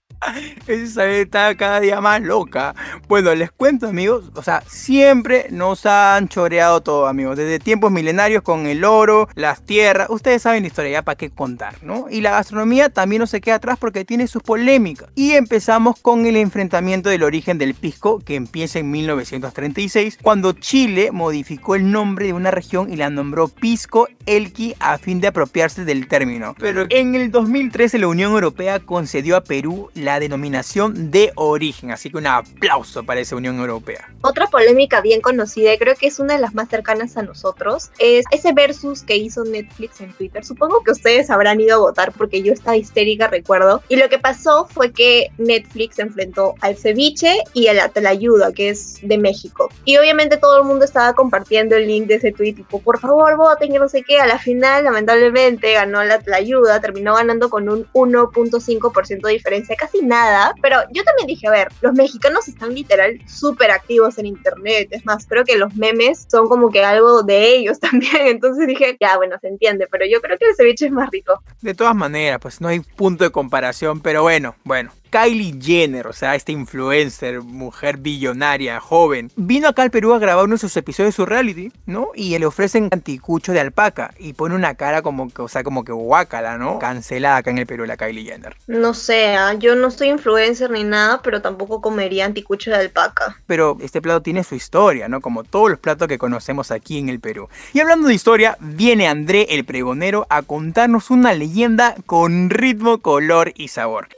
Esa 0.68 1.08
está 1.08 1.56
cada 1.56 1.80
día 1.80 2.02
más 2.02 2.22
loca. 2.22 2.76
Bueno, 3.08 3.34
les 3.36 3.52
cuento, 3.52 3.88
amigos. 3.88 4.32
O 4.36 4.44
sea, 4.44 4.64
siempre 4.68 5.48
nos 5.50 5.86
han 5.86 6.28
choreado 6.28 6.82
todo, 6.82 7.08
amigos. 7.08 7.38
Desde 7.38 7.60
tiempos 7.60 7.92
milenarios 7.92 8.44
con 8.44 8.68
el 8.68 8.84
oro, 8.84 9.28
las 9.36 9.64
tierras. 9.64 10.10
Ustedes 10.10 10.42
saben 10.42 10.64
la 10.64 10.68
historia, 10.68 10.92
ya 10.92 11.02
para 11.02 11.18
qué 11.18 11.30
contar, 11.30 11.76
¿no? 11.84 12.08
Y 12.10 12.22
la 12.22 12.32
gastronomía 12.32 12.90
también 12.90 13.22
no 13.22 13.28
se 13.28 13.42
queda 13.42 13.56
atrás 13.56 13.78
porque 13.80 14.06
tiene 14.06 14.28
sus 14.28 14.44
polémicas. 14.44 15.10
Y 15.16 15.32
empezamos 15.32 16.00
con 16.00 16.26
el 16.26 16.36
enfrentamiento 16.36 17.10
del 17.10 17.24
origen 17.24 17.58
del 17.58 17.74
pisco, 17.74 18.20
que 18.20 18.36
empieza 18.36 18.80
en 18.80 18.92
1936, 18.92 20.18
cuando 20.22 20.54
Chile 20.54 21.12
modificó 21.12 21.76
el 21.76 21.92
nombre 21.92 22.28
de 22.28 22.34
una 22.34 22.52
región 22.52 22.92
y 22.92 22.96
la 22.96 23.10
nombró 23.10 23.48
Pisco 23.48 24.08
Elqui 24.26 24.76
a 24.80 24.98
fin 24.98 25.22
de 25.22 25.28
apropiarse 25.28 25.86
del 25.86 26.08
término. 26.08 26.56
Pero 26.60 26.86
en 26.90 27.16
el 27.16 27.32
2013 27.32 28.00
la 28.00 28.08
Unión 28.08 28.32
Europea 28.32 28.80
concedió 28.80 29.36
a 29.36 29.44
Perú 29.44 29.90
la 29.94 30.09
denominación 30.18 31.12
de 31.12 31.34
origen, 31.36 31.92
así 31.92 32.10
que 32.10 32.18
un 32.18 32.28
aplauso 32.28 33.04
para 33.04 33.20
esa 33.20 33.36
Unión 33.36 33.60
Europea. 33.60 34.10
Otra 34.22 34.48
polémica 34.48 35.02
bien 35.02 35.20
conocida, 35.20 35.74
y 35.74 35.78
creo 35.78 35.96
que 35.96 36.08
es 36.08 36.20
una 36.20 36.36
de 36.36 36.40
las 36.40 36.54
más 36.54 36.70
cercanas 36.70 37.18
a 37.18 37.24
nosotros, 37.24 37.92
es 38.00 38.24
ese 38.32 38.54
versus 38.54 39.04
que 39.04 39.18
hizo 39.18 39.44
Netflix 39.44 40.00
en 40.00 40.14
Twitter. 40.14 40.46
Supongo 40.46 40.82
que 40.84 40.92
ustedes 40.92 41.30
habrán 41.30 41.60
ido 41.60 41.76
a 41.76 41.80
votar 41.80 42.14
porque 42.14 42.42
yo 42.42 42.54
estaba 42.54 42.78
histérica, 42.78 43.28
recuerdo. 43.28 43.84
Y 43.90 43.98
lo 43.98 44.08
que 44.08 44.20
pasó 44.20 44.68
fue 44.68 44.94
que 44.94 45.32
Netflix 45.38 46.00
enfrentó 46.00 46.56
al 46.62 46.78
ceviche 46.78 47.44
y 47.54 47.68
a 47.68 47.74
la 47.74 48.10
ayuda, 48.10 48.54
que 48.54 48.70
es 48.70 49.00
de 49.02 49.18
México. 49.18 49.70
Y 49.84 49.98
obviamente 49.98 50.38
todo 50.38 50.60
el 50.60 50.64
mundo 50.64 50.86
estaba 50.86 51.14
compartiendo 51.14 51.76
el 51.76 51.88
link 51.88 52.08
de 52.08 52.16
ese 52.16 52.32
tweet, 52.32 52.54
tipo, 52.54 52.80
por 52.80 53.00
favor 53.00 53.36
voten, 53.36 53.74
que 53.74 53.80
no 53.80 53.90
sé 53.90 54.04
qué. 54.04 54.20
A 54.20 54.28
la 54.28 54.40
final, 54.40 54.84
lamentablemente, 54.84 55.74
ganó 55.74 56.04
la 56.04 56.22
ayuda, 56.34 56.80
terminó 56.80 57.16
ganando 57.16 57.50
con 57.50 57.68
un 57.68 57.86
1.5% 57.94 59.28
de 59.28 59.34
diferencia, 59.34 59.76
casi 59.76 59.99
nada. 60.02 60.54
Pero 60.62 60.78
yo 60.92 61.04
también 61.04 61.28
dije, 61.28 61.48
a 61.48 61.52
ver, 61.52 61.68
los 61.82 61.94
mexicanos 61.94 62.48
están 62.48 62.74
literal 62.74 63.20
súper 63.28 63.72
activos 63.72 64.18
en 64.18 64.26
internet. 64.26 64.90
Es 64.92 65.06
más, 65.06 65.26
creo 65.28 65.44
que 65.44 65.58
los 65.58 65.76
memes 65.76 66.26
son 66.30 66.48
como 66.48 66.70
que 66.70 66.84
algo 66.84 67.24
de 67.24 67.56
ellos 67.56 67.80
también. 67.82 68.28
Entonces 68.28 68.68
dije, 68.68 68.98
ya, 69.00 69.18
bueno, 69.18 69.38
se 69.42 69.48
entiende, 69.48 69.88
pero 69.92 70.06
yo 70.06 70.22
creo 70.22 70.38
que 70.38 70.46
el 70.46 70.56
ceviche 70.56 70.86
es 70.86 70.92
más 70.92 71.10
rico. 71.12 71.42
De 71.62 71.74
todas 71.74 71.96
maneras, 71.96 72.40
pues 72.42 72.62
no 72.62 72.68
hay 72.68 72.80
punto 72.80 73.24
de 73.24 73.32
comparación, 73.32 74.02
pero 74.02 74.22
bueno, 74.24 74.56
bueno. 74.64 74.92
Kylie 75.10 75.60
Jenner, 75.60 76.08
o 76.08 76.14
sea, 76.14 76.36
esta 76.36 76.52
influencer, 76.52 77.42
mujer 77.42 77.98
billonaria, 77.98 78.80
joven, 78.80 79.32
vino 79.36 79.68
acá 79.68 79.82
al 79.82 79.92
Perú 79.92 80.14
a 80.14 80.20
grabar 80.20 80.46
uno 80.46 80.56
de 80.56 80.60
sus 80.60 80.76
episodios 80.78 81.14
de 81.14 81.16
su 81.16 81.26
reality, 81.26 81.72
¿no? 81.86 82.10
Y 82.14 82.38
le 82.38 82.46
ofrecen 82.46 82.90
anticucho 82.92 83.52
de 83.52 83.60
alpaca 83.60 84.14
y 84.20 84.34
pone 84.34 84.56
una 84.56 84.76
cara 84.76 85.02
como 85.02 85.30
que, 85.30 85.42
o 85.42 85.48
sea, 85.48 85.64
como 85.64 85.84
que 85.84 85.92
guácala, 85.92 86.58
¿no? 86.58 86.80
Cancelada 86.80 87.38
acá 87.38 87.52
en 87.52 87.58
el 87.58 87.66
Perú 87.66 87.86
la 87.86 87.98
Kylie 87.98 88.24
Jenner. 88.24 88.56
No 88.68 88.94
sé, 88.94 89.36
¿ah? 89.36 89.54
yo 89.56 89.76
no 89.76 89.90
soy 89.92 90.10
influencer 90.10 90.70
ni 90.70 90.84
nada, 90.84 91.22
pero 91.22 91.42
tampoco 91.42 91.82
comería 91.82 92.26
anticucho 92.26 92.70
de 92.70 92.78
alpaca. 92.78 93.38
Pero 93.48 93.78
este 93.82 94.02
plato 94.02 94.22
tiene 94.22 94.44
su 94.44 94.56
historia, 94.56 95.08
¿no? 95.08 95.22
Como 95.22 95.44
todos 95.44 95.72
los 95.72 95.80
platos 95.80 96.08
que 96.08 96.18
conocemos 96.18 96.72
aquí 96.72 96.98
en 96.98 97.10
el 97.10 97.20
Perú. 97.20 97.50
Y 97.74 97.80
hablando 97.80 98.08
de 98.08 98.14
historia, 98.14 98.58
viene 98.60 99.08
André 99.08 99.48
el 99.50 99.66
pregonero 99.66 100.28
a 100.30 100.42
contarnos 100.42 101.10
una 101.10 101.34
leyenda 101.34 101.96
con 102.06 102.50
ritmo, 102.50 103.00
color 103.00 103.54
y 103.56 103.70
sabor. 103.70 104.10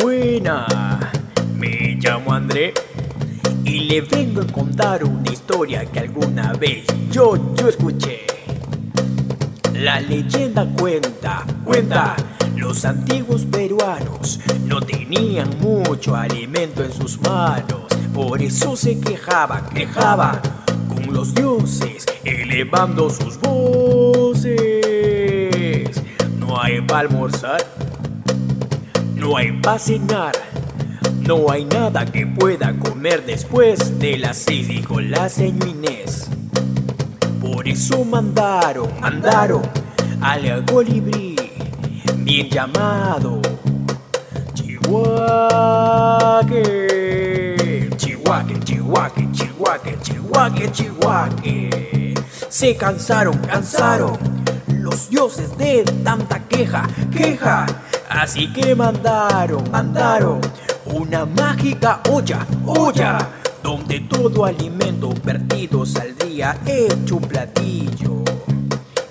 Buena, 0.00 0.66
me 1.56 1.96
llamo 2.00 2.32
André 2.32 2.72
y 3.64 3.80
le 3.80 4.00
vengo 4.02 4.42
a 4.42 4.46
contar 4.46 5.02
una 5.02 5.32
historia 5.32 5.84
que 5.86 5.98
alguna 5.98 6.52
vez 6.52 6.84
yo, 7.10 7.54
yo 7.56 7.68
escuché. 7.68 8.26
La 9.74 9.98
leyenda 10.00 10.68
cuenta, 10.78 11.44
cuenta, 11.64 12.14
los 12.56 12.84
antiguos 12.84 13.44
peruanos 13.46 14.38
no 14.66 14.80
tenían 14.80 15.50
mucho 15.60 16.14
alimento 16.14 16.84
en 16.84 16.92
sus 16.92 17.20
manos, 17.20 17.86
por 18.14 18.40
eso 18.40 18.76
se 18.76 19.00
quejaban, 19.00 19.68
quejaban 19.70 20.40
con 20.88 21.12
los 21.12 21.34
dioses, 21.34 22.06
elevando 22.24 23.10
sus 23.10 23.36
voces. 23.40 24.60
No 26.38 26.60
hay 26.60 26.80
para 26.82 27.00
almorzar 27.00 27.77
no 29.18 29.36
hay 29.36 29.52
para 29.60 29.78
cenar, 29.78 30.32
no 31.20 31.50
hay 31.50 31.64
nada 31.64 32.06
que 32.06 32.26
pueda 32.26 32.78
comer 32.78 33.26
después 33.26 33.98
de 33.98 34.16
las 34.18 34.38
seis, 34.38 34.68
dijo 34.68 35.00
la 35.00 35.28
señora. 35.28 35.68
Por 37.40 37.68
eso 37.68 38.04
mandaron, 38.04 38.88
mandaron 39.00 39.62
al 40.20 40.64
colibrí, 40.64 41.36
bien 42.18 42.48
llamado 42.48 43.40
Chihuahua. 44.54 46.40
Chihuahua, 47.96 48.44
Chihuahua, 48.64 49.12
Chihuahua, 49.32 49.80
Chihuahua, 50.02 50.72
Chihuahua. 50.72 51.28
Se 52.48 52.76
cansaron, 52.76 53.36
cansaron 53.38 54.18
los 54.68 55.10
dioses 55.10 55.56
de 55.58 55.84
tanta 56.04 56.40
queja, 56.48 56.86
queja. 57.12 57.66
Así 58.08 58.50
que 58.52 58.74
mandaron, 58.74 59.70
mandaron 59.70 60.40
una 60.86 61.26
mágica 61.26 62.00
olla, 62.10 62.46
olla, 62.66 63.18
donde 63.62 64.00
todo 64.00 64.46
alimento 64.46 65.10
perdido 65.10 65.84
saldría 65.84 66.58
hecho 66.64 67.16
un 67.16 67.22
platillo. 67.22 68.24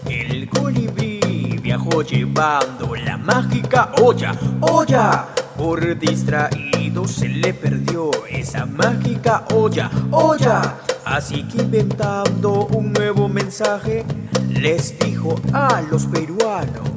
El 0.10 0.50
colibrí 0.50 1.60
dijo 1.62 2.02
llevando 2.02 2.96
la 2.96 3.18
mágica 3.18 3.92
olla, 4.02 4.34
olla. 4.62 5.28
Por 5.56 5.98
distraído 5.98 7.08
se 7.08 7.28
le 7.28 7.54
perdió 7.54 8.12
esa 8.30 8.66
mágica 8.66 9.46
olla, 9.54 9.90
olla. 10.12 10.76
Así 11.06 11.44
que 11.44 11.62
inventando 11.62 12.66
un 12.68 12.94
nuevo 12.94 13.28
mensaje, 13.28 14.06
les 14.50 14.98
dijo 15.00 15.36
a 15.54 15.82
los 15.82 16.06
peruanos 16.06 16.97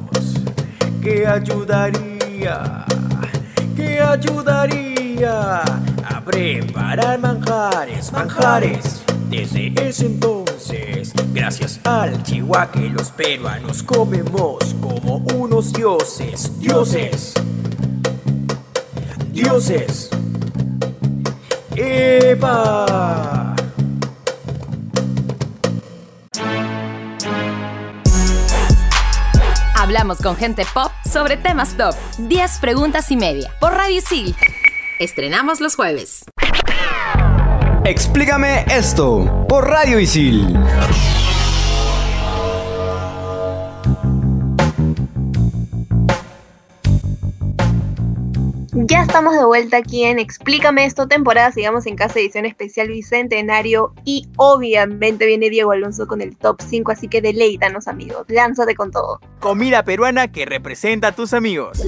que 1.01 1.25
ayudaría, 1.25 2.85
que 3.75 3.99
ayudaría 3.99 5.61
a 5.61 6.21
preparar 6.23 7.19
manjares, 7.19 8.11
manjares. 8.11 9.01
Desde 9.29 9.73
ese 9.87 10.07
entonces, 10.07 11.13
gracias 11.33 11.79
al 11.85 12.21
chihuahua 12.23 12.69
los 12.93 13.11
peruanos 13.11 13.81
comemos 13.81 14.75
como 14.81 15.17
unos 15.35 15.73
dioses, 15.73 16.51
dioses, 16.59 17.33
dioses. 19.31 20.09
¡Epa! 21.75 23.40
Hablamos 29.91 30.21
con 30.21 30.37
gente 30.37 30.63
pop 30.73 30.89
sobre 31.03 31.35
temas 31.35 31.75
top. 31.75 31.93
10 32.17 32.59
preguntas 32.59 33.11
y 33.11 33.17
media. 33.17 33.51
Por 33.59 33.73
Radio 33.73 33.97
Isil. 33.97 34.33
Estrenamos 34.99 35.59
los 35.59 35.75
jueves. 35.75 36.23
Explícame 37.83 38.63
esto 38.69 39.45
por 39.49 39.67
Radio 39.67 39.99
Isil. 39.99 40.57
Estamos 49.11 49.35
de 49.35 49.43
vuelta 49.43 49.75
aquí 49.75 50.05
en 50.05 50.19
Explícame 50.19 50.85
esto, 50.85 51.05
temporada, 51.05 51.51
sigamos 51.51 51.85
en 51.85 51.97
casa 51.97 52.17
edición 52.17 52.45
especial 52.45 52.87
Bicentenario 52.87 53.93
y 54.05 54.29
obviamente 54.37 55.25
viene 55.25 55.49
Diego 55.49 55.73
Alonso 55.73 56.07
con 56.07 56.21
el 56.21 56.37
top 56.37 56.61
5, 56.61 56.93
así 56.93 57.09
que 57.09 57.21
deleítanos 57.21 57.89
amigos, 57.89 58.23
lánzate 58.29 58.73
con 58.73 58.89
todo. 58.89 59.19
Comida 59.41 59.83
peruana 59.83 60.31
que 60.31 60.45
representa 60.45 61.09
a 61.09 61.11
tus 61.11 61.33
amigos. 61.33 61.81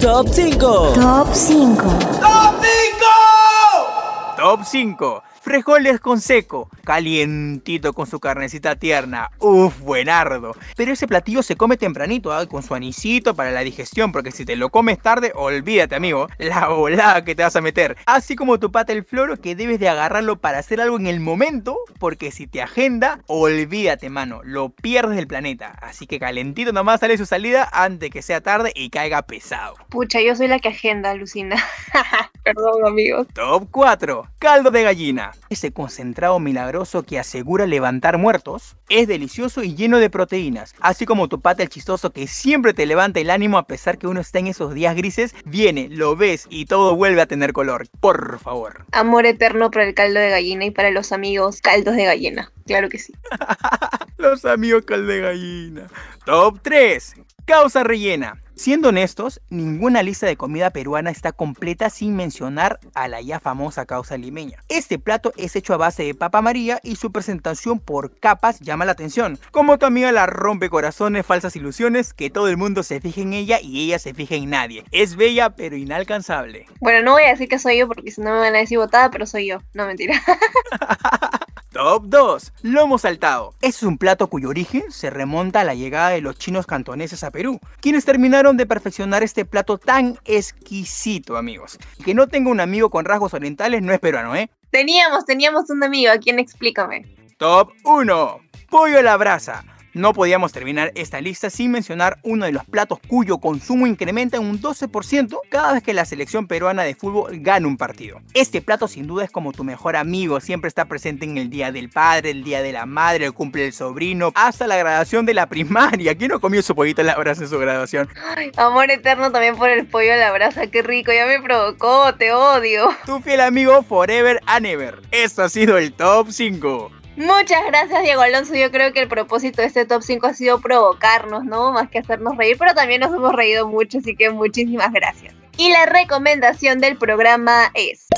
Top 0.00 0.26
5. 0.26 0.92
Top 0.94 1.28
5. 1.34 1.82
Top 2.22 2.54
5. 2.64 4.34
Top 4.38 4.60
5. 4.64 5.23
Frijoles 5.44 6.00
con 6.00 6.22
seco, 6.22 6.70
calientito 6.84 7.92
con 7.92 8.06
su 8.06 8.18
carnecita 8.18 8.76
tierna. 8.76 9.30
Uf, 9.40 9.78
buenardo. 9.80 10.56
Pero 10.74 10.94
ese 10.94 11.06
platillo 11.06 11.42
se 11.42 11.54
come 11.54 11.76
tempranito, 11.76 12.32
¿ah? 12.32 12.46
con 12.46 12.62
su 12.62 12.74
anisito 12.74 13.36
para 13.36 13.50
la 13.50 13.60
digestión, 13.60 14.10
porque 14.10 14.30
si 14.30 14.46
te 14.46 14.56
lo 14.56 14.70
comes 14.70 14.98
tarde, 14.98 15.32
olvídate, 15.34 15.96
amigo, 15.96 16.28
la 16.38 16.68
volada 16.68 17.26
que 17.26 17.34
te 17.34 17.42
vas 17.42 17.54
a 17.56 17.60
meter. 17.60 17.98
Así 18.06 18.36
como 18.36 18.58
tu 18.58 18.72
pata 18.72 18.94
el 18.94 19.04
floro, 19.04 19.36
que 19.36 19.54
debes 19.54 19.78
de 19.78 19.90
agarrarlo 19.90 20.40
para 20.40 20.60
hacer 20.60 20.80
algo 20.80 20.96
en 20.96 21.06
el 21.06 21.20
momento, 21.20 21.76
porque 21.98 22.30
si 22.30 22.46
te 22.46 22.62
agenda, 22.62 23.20
olvídate, 23.26 24.08
mano, 24.08 24.40
lo 24.44 24.70
pierdes 24.70 25.16
del 25.16 25.26
planeta. 25.26 25.76
Así 25.82 26.06
que 26.06 26.18
calentito 26.18 26.72
nomás 26.72 27.00
sale 27.00 27.18
su 27.18 27.26
salida 27.26 27.68
antes 27.70 28.08
que 28.08 28.22
sea 28.22 28.40
tarde 28.40 28.72
y 28.74 28.88
caiga 28.88 29.20
pesado. 29.20 29.74
Pucha, 29.90 30.22
yo 30.22 30.34
soy 30.36 30.48
la 30.48 30.58
que 30.58 30.68
agenda, 30.68 31.10
alucina. 31.10 31.62
Perdón, 32.44 32.86
amigos. 32.86 33.26
Top 33.34 33.68
4. 33.70 34.26
Caldo 34.38 34.70
de 34.70 34.82
gallina. 34.82 35.33
Ese 35.50 35.72
concentrado 35.72 36.38
milagroso 36.40 37.02
que 37.02 37.18
asegura 37.18 37.66
levantar 37.66 38.18
muertos 38.18 38.76
es 38.88 39.08
delicioso 39.08 39.62
y 39.62 39.74
lleno 39.74 39.98
de 39.98 40.10
proteínas. 40.10 40.74
Así 40.80 41.06
como 41.06 41.28
tu 41.28 41.40
pata 41.40 41.62
el 41.62 41.68
chistoso 41.68 42.12
que 42.12 42.26
siempre 42.26 42.74
te 42.74 42.86
levanta 42.86 43.20
el 43.20 43.30
ánimo 43.30 43.58
a 43.58 43.66
pesar 43.66 43.98
que 43.98 44.06
uno 44.06 44.20
está 44.20 44.38
en 44.38 44.46
esos 44.46 44.74
días 44.74 44.96
grises, 44.96 45.34
viene, 45.44 45.88
lo 45.90 46.16
ves 46.16 46.46
y 46.50 46.66
todo 46.66 46.96
vuelve 46.96 47.22
a 47.22 47.26
tener 47.26 47.52
color. 47.52 47.86
Por 48.00 48.38
favor. 48.38 48.84
Amor 48.92 49.26
eterno 49.26 49.70
para 49.70 49.86
el 49.86 49.94
caldo 49.94 50.20
de 50.20 50.30
gallina 50.30 50.64
y 50.64 50.70
para 50.70 50.90
los 50.90 51.12
amigos 51.12 51.60
caldos 51.60 51.96
de 51.96 52.04
gallina. 52.04 52.52
Claro 52.66 52.88
que 52.88 52.98
sí. 52.98 53.12
los 54.16 54.44
amigos 54.44 54.84
caldo 54.86 55.12
de 55.12 55.20
gallina. 55.20 55.86
Top 56.24 56.60
3. 56.62 57.14
Causa 57.44 57.84
rellena. 57.84 58.43
Siendo 58.56 58.90
honestos, 58.90 59.40
ninguna 59.50 60.04
lista 60.04 60.26
de 60.26 60.36
comida 60.36 60.70
peruana 60.70 61.10
está 61.10 61.32
completa 61.32 61.90
sin 61.90 62.14
mencionar 62.14 62.78
a 62.94 63.08
la 63.08 63.20
ya 63.20 63.40
famosa 63.40 63.84
causa 63.84 64.16
limeña. 64.16 64.60
Este 64.68 65.00
plato 65.00 65.32
es 65.36 65.56
hecho 65.56 65.74
a 65.74 65.76
base 65.76 66.04
de 66.04 66.14
papa 66.14 66.38
amarilla 66.38 66.78
y 66.84 66.94
su 66.94 67.10
presentación 67.10 67.80
por 67.80 68.16
capas 68.20 68.60
llama 68.60 68.84
la 68.84 68.92
atención. 68.92 69.40
Como 69.50 69.76
tu 69.76 69.86
amiga 69.86 70.12
la 70.12 70.26
rompe 70.26 70.70
corazones, 70.70 71.26
falsas 71.26 71.56
ilusiones, 71.56 72.14
que 72.14 72.30
todo 72.30 72.46
el 72.46 72.56
mundo 72.56 72.84
se 72.84 73.00
fije 73.00 73.22
en 73.22 73.32
ella 73.32 73.58
y 73.60 73.86
ella 73.86 73.98
se 73.98 74.14
fije 74.14 74.36
en 74.36 74.50
nadie. 74.50 74.84
Es 74.92 75.16
bella 75.16 75.50
pero 75.50 75.76
inalcanzable. 75.76 76.66
Bueno, 76.78 77.02
no 77.02 77.12
voy 77.12 77.24
a 77.24 77.30
decir 77.30 77.48
que 77.48 77.58
soy 77.58 77.78
yo 77.78 77.88
porque 77.88 78.12
si 78.12 78.20
no 78.20 78.30
me 78.30 78.38
van 78.38 78.54
a 78.54 78.58
decir 78.58 78.78
botada, 78.78 79.10
pero 79.10 79.26
soy 79.26 79.48
yo. 79.48 79.58
No, 79.72 79.84
mentira. 79.84 80.22
Top 81.74 82.04
2. 82.06 82.52
Lomo 82.62 82.98
saltado. 82.98 83.52
Es 83.60 83.82
un 83.82 83.98
plato 83.98 84.28
cuyo 84.28 84.48
origen 84.48 84.92
se 84.92 85.10
remonta 85.10 85.62
a 85.62 85.64
la 85.64 85.74
llegada 85.74 86.10
de 86.10 86.20
los 86.20 86.38
chinos 86.38 86.66
cantoneses 86.66 87.24
a 87.24 87.32
Perú, 87.32 87.58
quienes 87.80 88.04
terminaron 88.04 88.56
de 88.56 88.64
perfeccionar 88.64 89.24
este 89.24 89.44
plato 89.44 89.76
tan 89.76 90.16
exquisito, 90.24 91.36
amigos. 91.36 91.80
Que 92.04 92.14
no 92.14 92.28
tenga 92.28 92.52
un 92.52 92.60
amigo 92.60 92.90
con 92.90 93.04
rasgos 93.04 93.34
orientales 93.34 93.82
no 93.82 93.92
es 93.92 93.98
peruano, 93.98 94.36
¿eh? 94.36 94.50
Teníamos, 94.70 95.24
teníamos 95.24 95.68
un 95.68 95.82
amigo, 95.82 96.12
¿a 96.12 96.18
quién 96.18 96.38
explícame? 96.38 97.12
Top 97.38 97.72
1. 97.82 98.40
Pollo 98.70 98.98
a 99.00 99.02
la 99.02 99.16
brasa. 99.16 99.64
No 99.94 100.12
podíamos 100.12 100.50
terminar 100.50 100.90
esta 100.96 101.20
lista 101.20 101.50
sin 101.50 101.70
mencionar 101.70 102.18
uno 102.24 102.46
de 102.46 102.50
los 102.50 102.64
platos 102.64 102.98
cuyo 103.06 103.38
consumo 103.38 103.86
incrementa 103.86 104.38
en 104.38 104.42
un 104.42 104.60
12% 104.60 105.38
cada 105.48 105.74
vez 105.74 105.84
que 105.84 105.94
la 105.94 106.04
selección 106.04 106.48
peruana 106.48 106.82
de 106.82 106.96
fútbol 106.96 107.38
gana 107.38 107.68
un 107.68 107.76
partido. 107.76 108.20
Este 108.34 108.60
plato 108.60 108.88
sin 108.88 109.06
duda 109.06 109.22
es 109.22 109.30
como 109.30 109.52
tu 109.52 109.62
mejor 109.62 109.94
amigo, 109.94 110.40
siempre 110.40 110.66
está 110.66 110.86
presente 110.86 111.26
en 111.26 111.38
el 111.38 111.48
Día 111.48 111.70
del 111.70 111.90
Padre, 111.90 112.30
el 112.30 112.42
Día 112.42 112.60
de 112.60 112.72
la 112.72 112.86
Madre, 112.86 113.26
el 113.26 113.34
cumple 113.34 113.62
del 113.62 113.72
sobrino, 113.72 114.32
hasta 114.34 114.66
la 114.66 114.76
graduación 114.76 115.26
de 115.26 115.34
la 115.34 115.46
primaria. 115.46 116.16
¿Quién 116.16 116.32
no 116.32 116.40
comió 116.40 116.60
su 116.60 116.74
pollito 116.74 117.02
a 117.02 117.04
la 117.04 117.14
brasa 117.14 117.44
en 117.44 117.48
su 117.48 117.58
graduación? 117.60 118.08
Ay, 118.36 118.50
amor 118.56 118.90
eterno 118.90 119.30
también 119.30 119.56
por 119.56 119.70
el 119.70 119.86
pollo 119.86 120.12
a 120.12 120.16
la 120.16 120.32
brasa, 120.32 120.66
qué 120.66 120.82
rico, 120.82 121.12
ya 121.12 121.26
me 121.26 121.40
provocó, 121.40 122.12
te 122.16 122.32
odio. 122.32 122.88
Tu 123.06 123.20
fiel 123.20 123.42
amigo 123.42 123.84
Forever 123.84 124.40
and 124.46 124.66
Ever. 124.66 125.02
Esto 125.12 125.44
ha 125.44 125.48
sido 125.48 125.78
el 125.78 125.92
Top 125.92 126.30
5. 126.30 126.90
Muchas 127.16 127.64
gracias, 127.68 128.02
Diego 128.02 128.22
Alonso. 128.22 128.54
Yo 128.54 128.70
creo 128.72 128.92
que 128.92 129.00
el 129.00 129.08
propósito 129.08 129.62
de 129.62 129.68
este 129.68 129.84
top 129.84 130.02
5 130.02 130.26
ha 130.26 130.34
sido 130.34 130.60
provocarnos, 130.60 131.44
¿no? 131.44 131.70
Más 131.70 131.88
que 131.88 132.00
hacernos 132.00 132.36
reír, 132.36 132.56
pero 132.58 132.74
también 132.74 133.00
nos 133.00 133.14
hemos 133.14 133.32
reído 133.32 133.68
mucho, 133.68 133.98
así 133.98 134.16
que 134.16 134.30
muchísimas 134.30 134.92
gracias. 134.92 135.34
Y 135.56 135.70
la 135.70 135.86
recomendación 135.86 136.80
del 136.80 136.96
programa 136.96 137.70
es... 137.74 138.08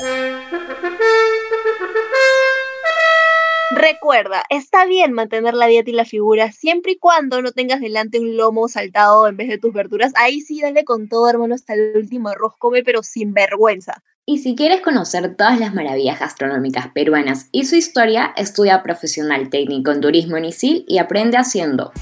Recuerda, 3.69 4.43
está 4.49 4.85
bien 4.85 5.13
mantener 5.13 5.53
la 5.53 5.67
dieta 5.67 5.91
y 5.91 5.93
la 5.93 6.05
figura 6.05 6.51
siempre 6.51 6.93
y 6.93 6.97
cuando 6.97 7.43
no 7.43 7.51
tengas 7.51 7.79
delante 7.79 8.19
un 8.19 8.35
lomo 8.35 8.67
saltado 8.67 9.27
en 9.27 9.37
vez 9.37 9.49
de 9.49 9.59
tus 9.59 9.71
verduras. 9.71 10.13
Ahí 10.15 10.41
sí, 10.41 10.61
dale 10.61 10.83
con 10.83 11.07
todo, 11.07 11.29
hermano, 11.29 11.53
hasta 11.53 11.75
el 11.75 11.91
último 11.95 12.29
arroz, 12.29 12.53
come, 12.57 12.83
pero 12.83 13.03
sin 13.03 13.33
vergüenza. 13.33 14.01
Y 14.29 14.39
si 14.39 14.55
quieres 14.55 14.81
conocer 14.81 15.35
todas 15.37 15.57
las 15.57 15.73
maravillas 15.73 16.19
gastronómicas 16.19 16.89
peruanas 16.89 17.47
y 17.53 17.63
su 17.63 17.77
historia, 17.77 18.33
estudia 18.35 18.83
profesional 18.83 19.49
técnico 19.49 19.91
en 19.91 20.01
turismo 20.01 20.35
en 20.35 20.43
ISIL 20.43 20.83
y 20.85 20.97
aprende 20.97 21.37
haciendo. 21.37 21.93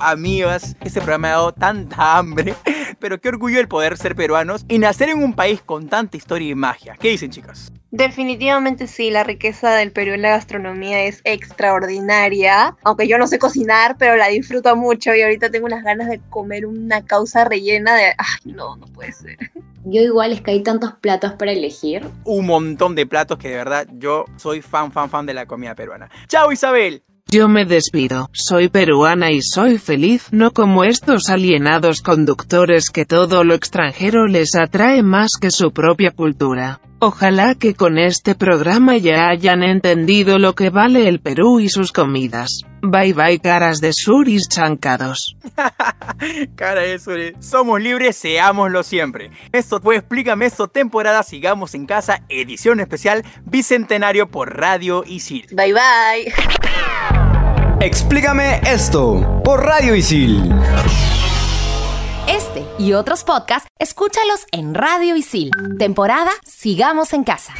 Amigas. 0.00 0.76
Este 0.80 1.00
programa 1.00 1.22
me 1.22 1.28
ha 1.28 1.32
dado 1.32 1.52
tanta 1.52 2.18
hambre, 2.18 2.54
pero 2.98 3.20
qué 3.20 3.28
orgullo 3.28 3.60
el 3.60 3.68
poder 3.68 3.96
ser 3.96 4.16
peruanos 4.16 4.64
y 4.68 4.78
nacer 4.78 5.10
en 5.10 5.22
un 5.22 5.34
país 5.34 5.60
con 5.60 5.88
tanta 5.88 6.16
historia 6.16 6.48
y 6.48 6.54
magia. 6.54 6.96
¿Qué 6.98 7.10
dicen, 7.10 7.30
chicas? 7.30 7.72
Definitivamente 7.92 8.86
sí, 8.86 9.10
la 9.10 9.24
riqueza 9.24 9.74
del 9.74 9.90
Perú 9.90 10.12
en 10.12 10.22
la 10.22 10.30
gastronomía 10.30 11.02
es 11.02 11.20
extraordinaria. 11.24 12.76
Aunque 12.84 13.08
yo 13.08 13.18
no 13.18 13.26
sé 13.26 13.38
cocinar, 13.38 13.96
pero 13.98 14.16
la 14.16 14.28
disfruto 14.28 14.76
mucho 14.76 15.14
y 15.14 15.22
ahorita 15.22 15.50
tengo 15.50 15.66
unas 15.66 15.82
ganas 15.82 16.08
de 16.08 16.20
comer 16.30 16.66
una 16.66 17.04
causa 17.04 17.44
rellena 17.44 17.96
de... 17.96 18.14
Ay, 18.16 18.52
no, 18.52 18.76
no 18.76 18.86
puede 18.86 19.12
ser. 19.12 19.36
Yo 19.84 20.02
igual 20.02 20.32
es 20.32 20.40
que 20.40 20.52
hay 20.52 20.62
tantos 20.62 20.92
platos 20.94 21.32
para 21.32 21.52
elegir. 21.52 22.06
Un 22.24 22.46
montón 22.46 22.94
de 22.94 23.06
platos 23.06 23.38
que 23.38 23.48
de 23.48 23.56
verdad 23.56 23.88
yo 23.94 24.24
soy 24.36 24.62
fan, 24.62 24.92
fan, 24.92 25.10
fan 25.10 25.26
de 25.26 25.34
la 25.34 25.46
comida 25.46 25.74
peruana. 25.74 26.08
¡Chao, 26.28 26.52
Isabel! 26.52 27.02
Yo 27.30 27.46
me 27.46 27.64
despido, 27.64 28.28
soy 28.32 28.68
peruana 28.68 29.30
y 29.30 29.40
soy 29.40 29.78
feliz, 29.78 30.26
no 30.32 30.50
como 30.50 30.82
estos 30.82 31.30
alienados 31.30 32.02
conductores 32.02 32.90
que 32.90 33.06
todo 33.06 33.44
lo 33.44 33.54
extranjero 33.54 34.26
les 34.26 34.56
atrae 34.56 35.04
más 35.04 35.34
que 35.40 35.52
su 35.52 35.72
propia 35.72 36.10
cultura. 36.10 36.80
Ojalá 36.98 37.54
que 37.54 37.74
con 37.74 37.98
este 37.98 38.34
programa 38.34 38.96
ya 38.96 39.28
hayan 39.28 39.62
entendido 39.62 40.40
lo 40.40 40.56
que 40.56 40.70
vale 40.70 41.08
el 41.08 41.20
Perú 41.20 41.60
y 41.60 41.68
sus 41.68 41.92
comidas. 41.92 42.64
Bye 42.82 43.12
bye 43.12 43.38
caras 43.38 43.80
de 43.80 43.92
suris 43.92 44.48
chancados. 44.48 45.36
Cara 46.56 46.82
de 46.82 46.98
suris. 46.98 47.34
Somos 47.38 47.80
libres, 47.80 48.16
seámoslo 48.16 48.82
siempre. 48.82 49.30
Esto 49.52 49.80
fue 49.80 49.96
Explícame 49.96 50.46
esto, 50.46 50.66
temporada 50.66 51.22
Sigamos 51.22 51.74
en 51.74 51.86
Casa, 51.86 52.22
edición 52.28 52.80
especial 52.80 53.24
Bicentenario 53.44 54.28
por 54.28 54.58
Radio 54.58 55.04
Isil. 55.06 55.46
Bye 55.52 55.72
bye. 55.72 56.34
Explícame 57.80 58.60
esto 58.66 59.40
por 59.42 59.64
Radio 59.64 59.94
Isil. 59.94 60.54
Este 62.28 62.64
y 62.78 62.92
otros 62.92 63.24
podcasts, 63.24 63.68
escúchalos 63.78 64.46
en 64.52 64.74
Radio 64.74 65.16
Isil. 65.16 65.50
Temporada 65.78 66.30
Sigamos 66.44 67.12
en 67.12 67.24
Casa. 67.24 67.54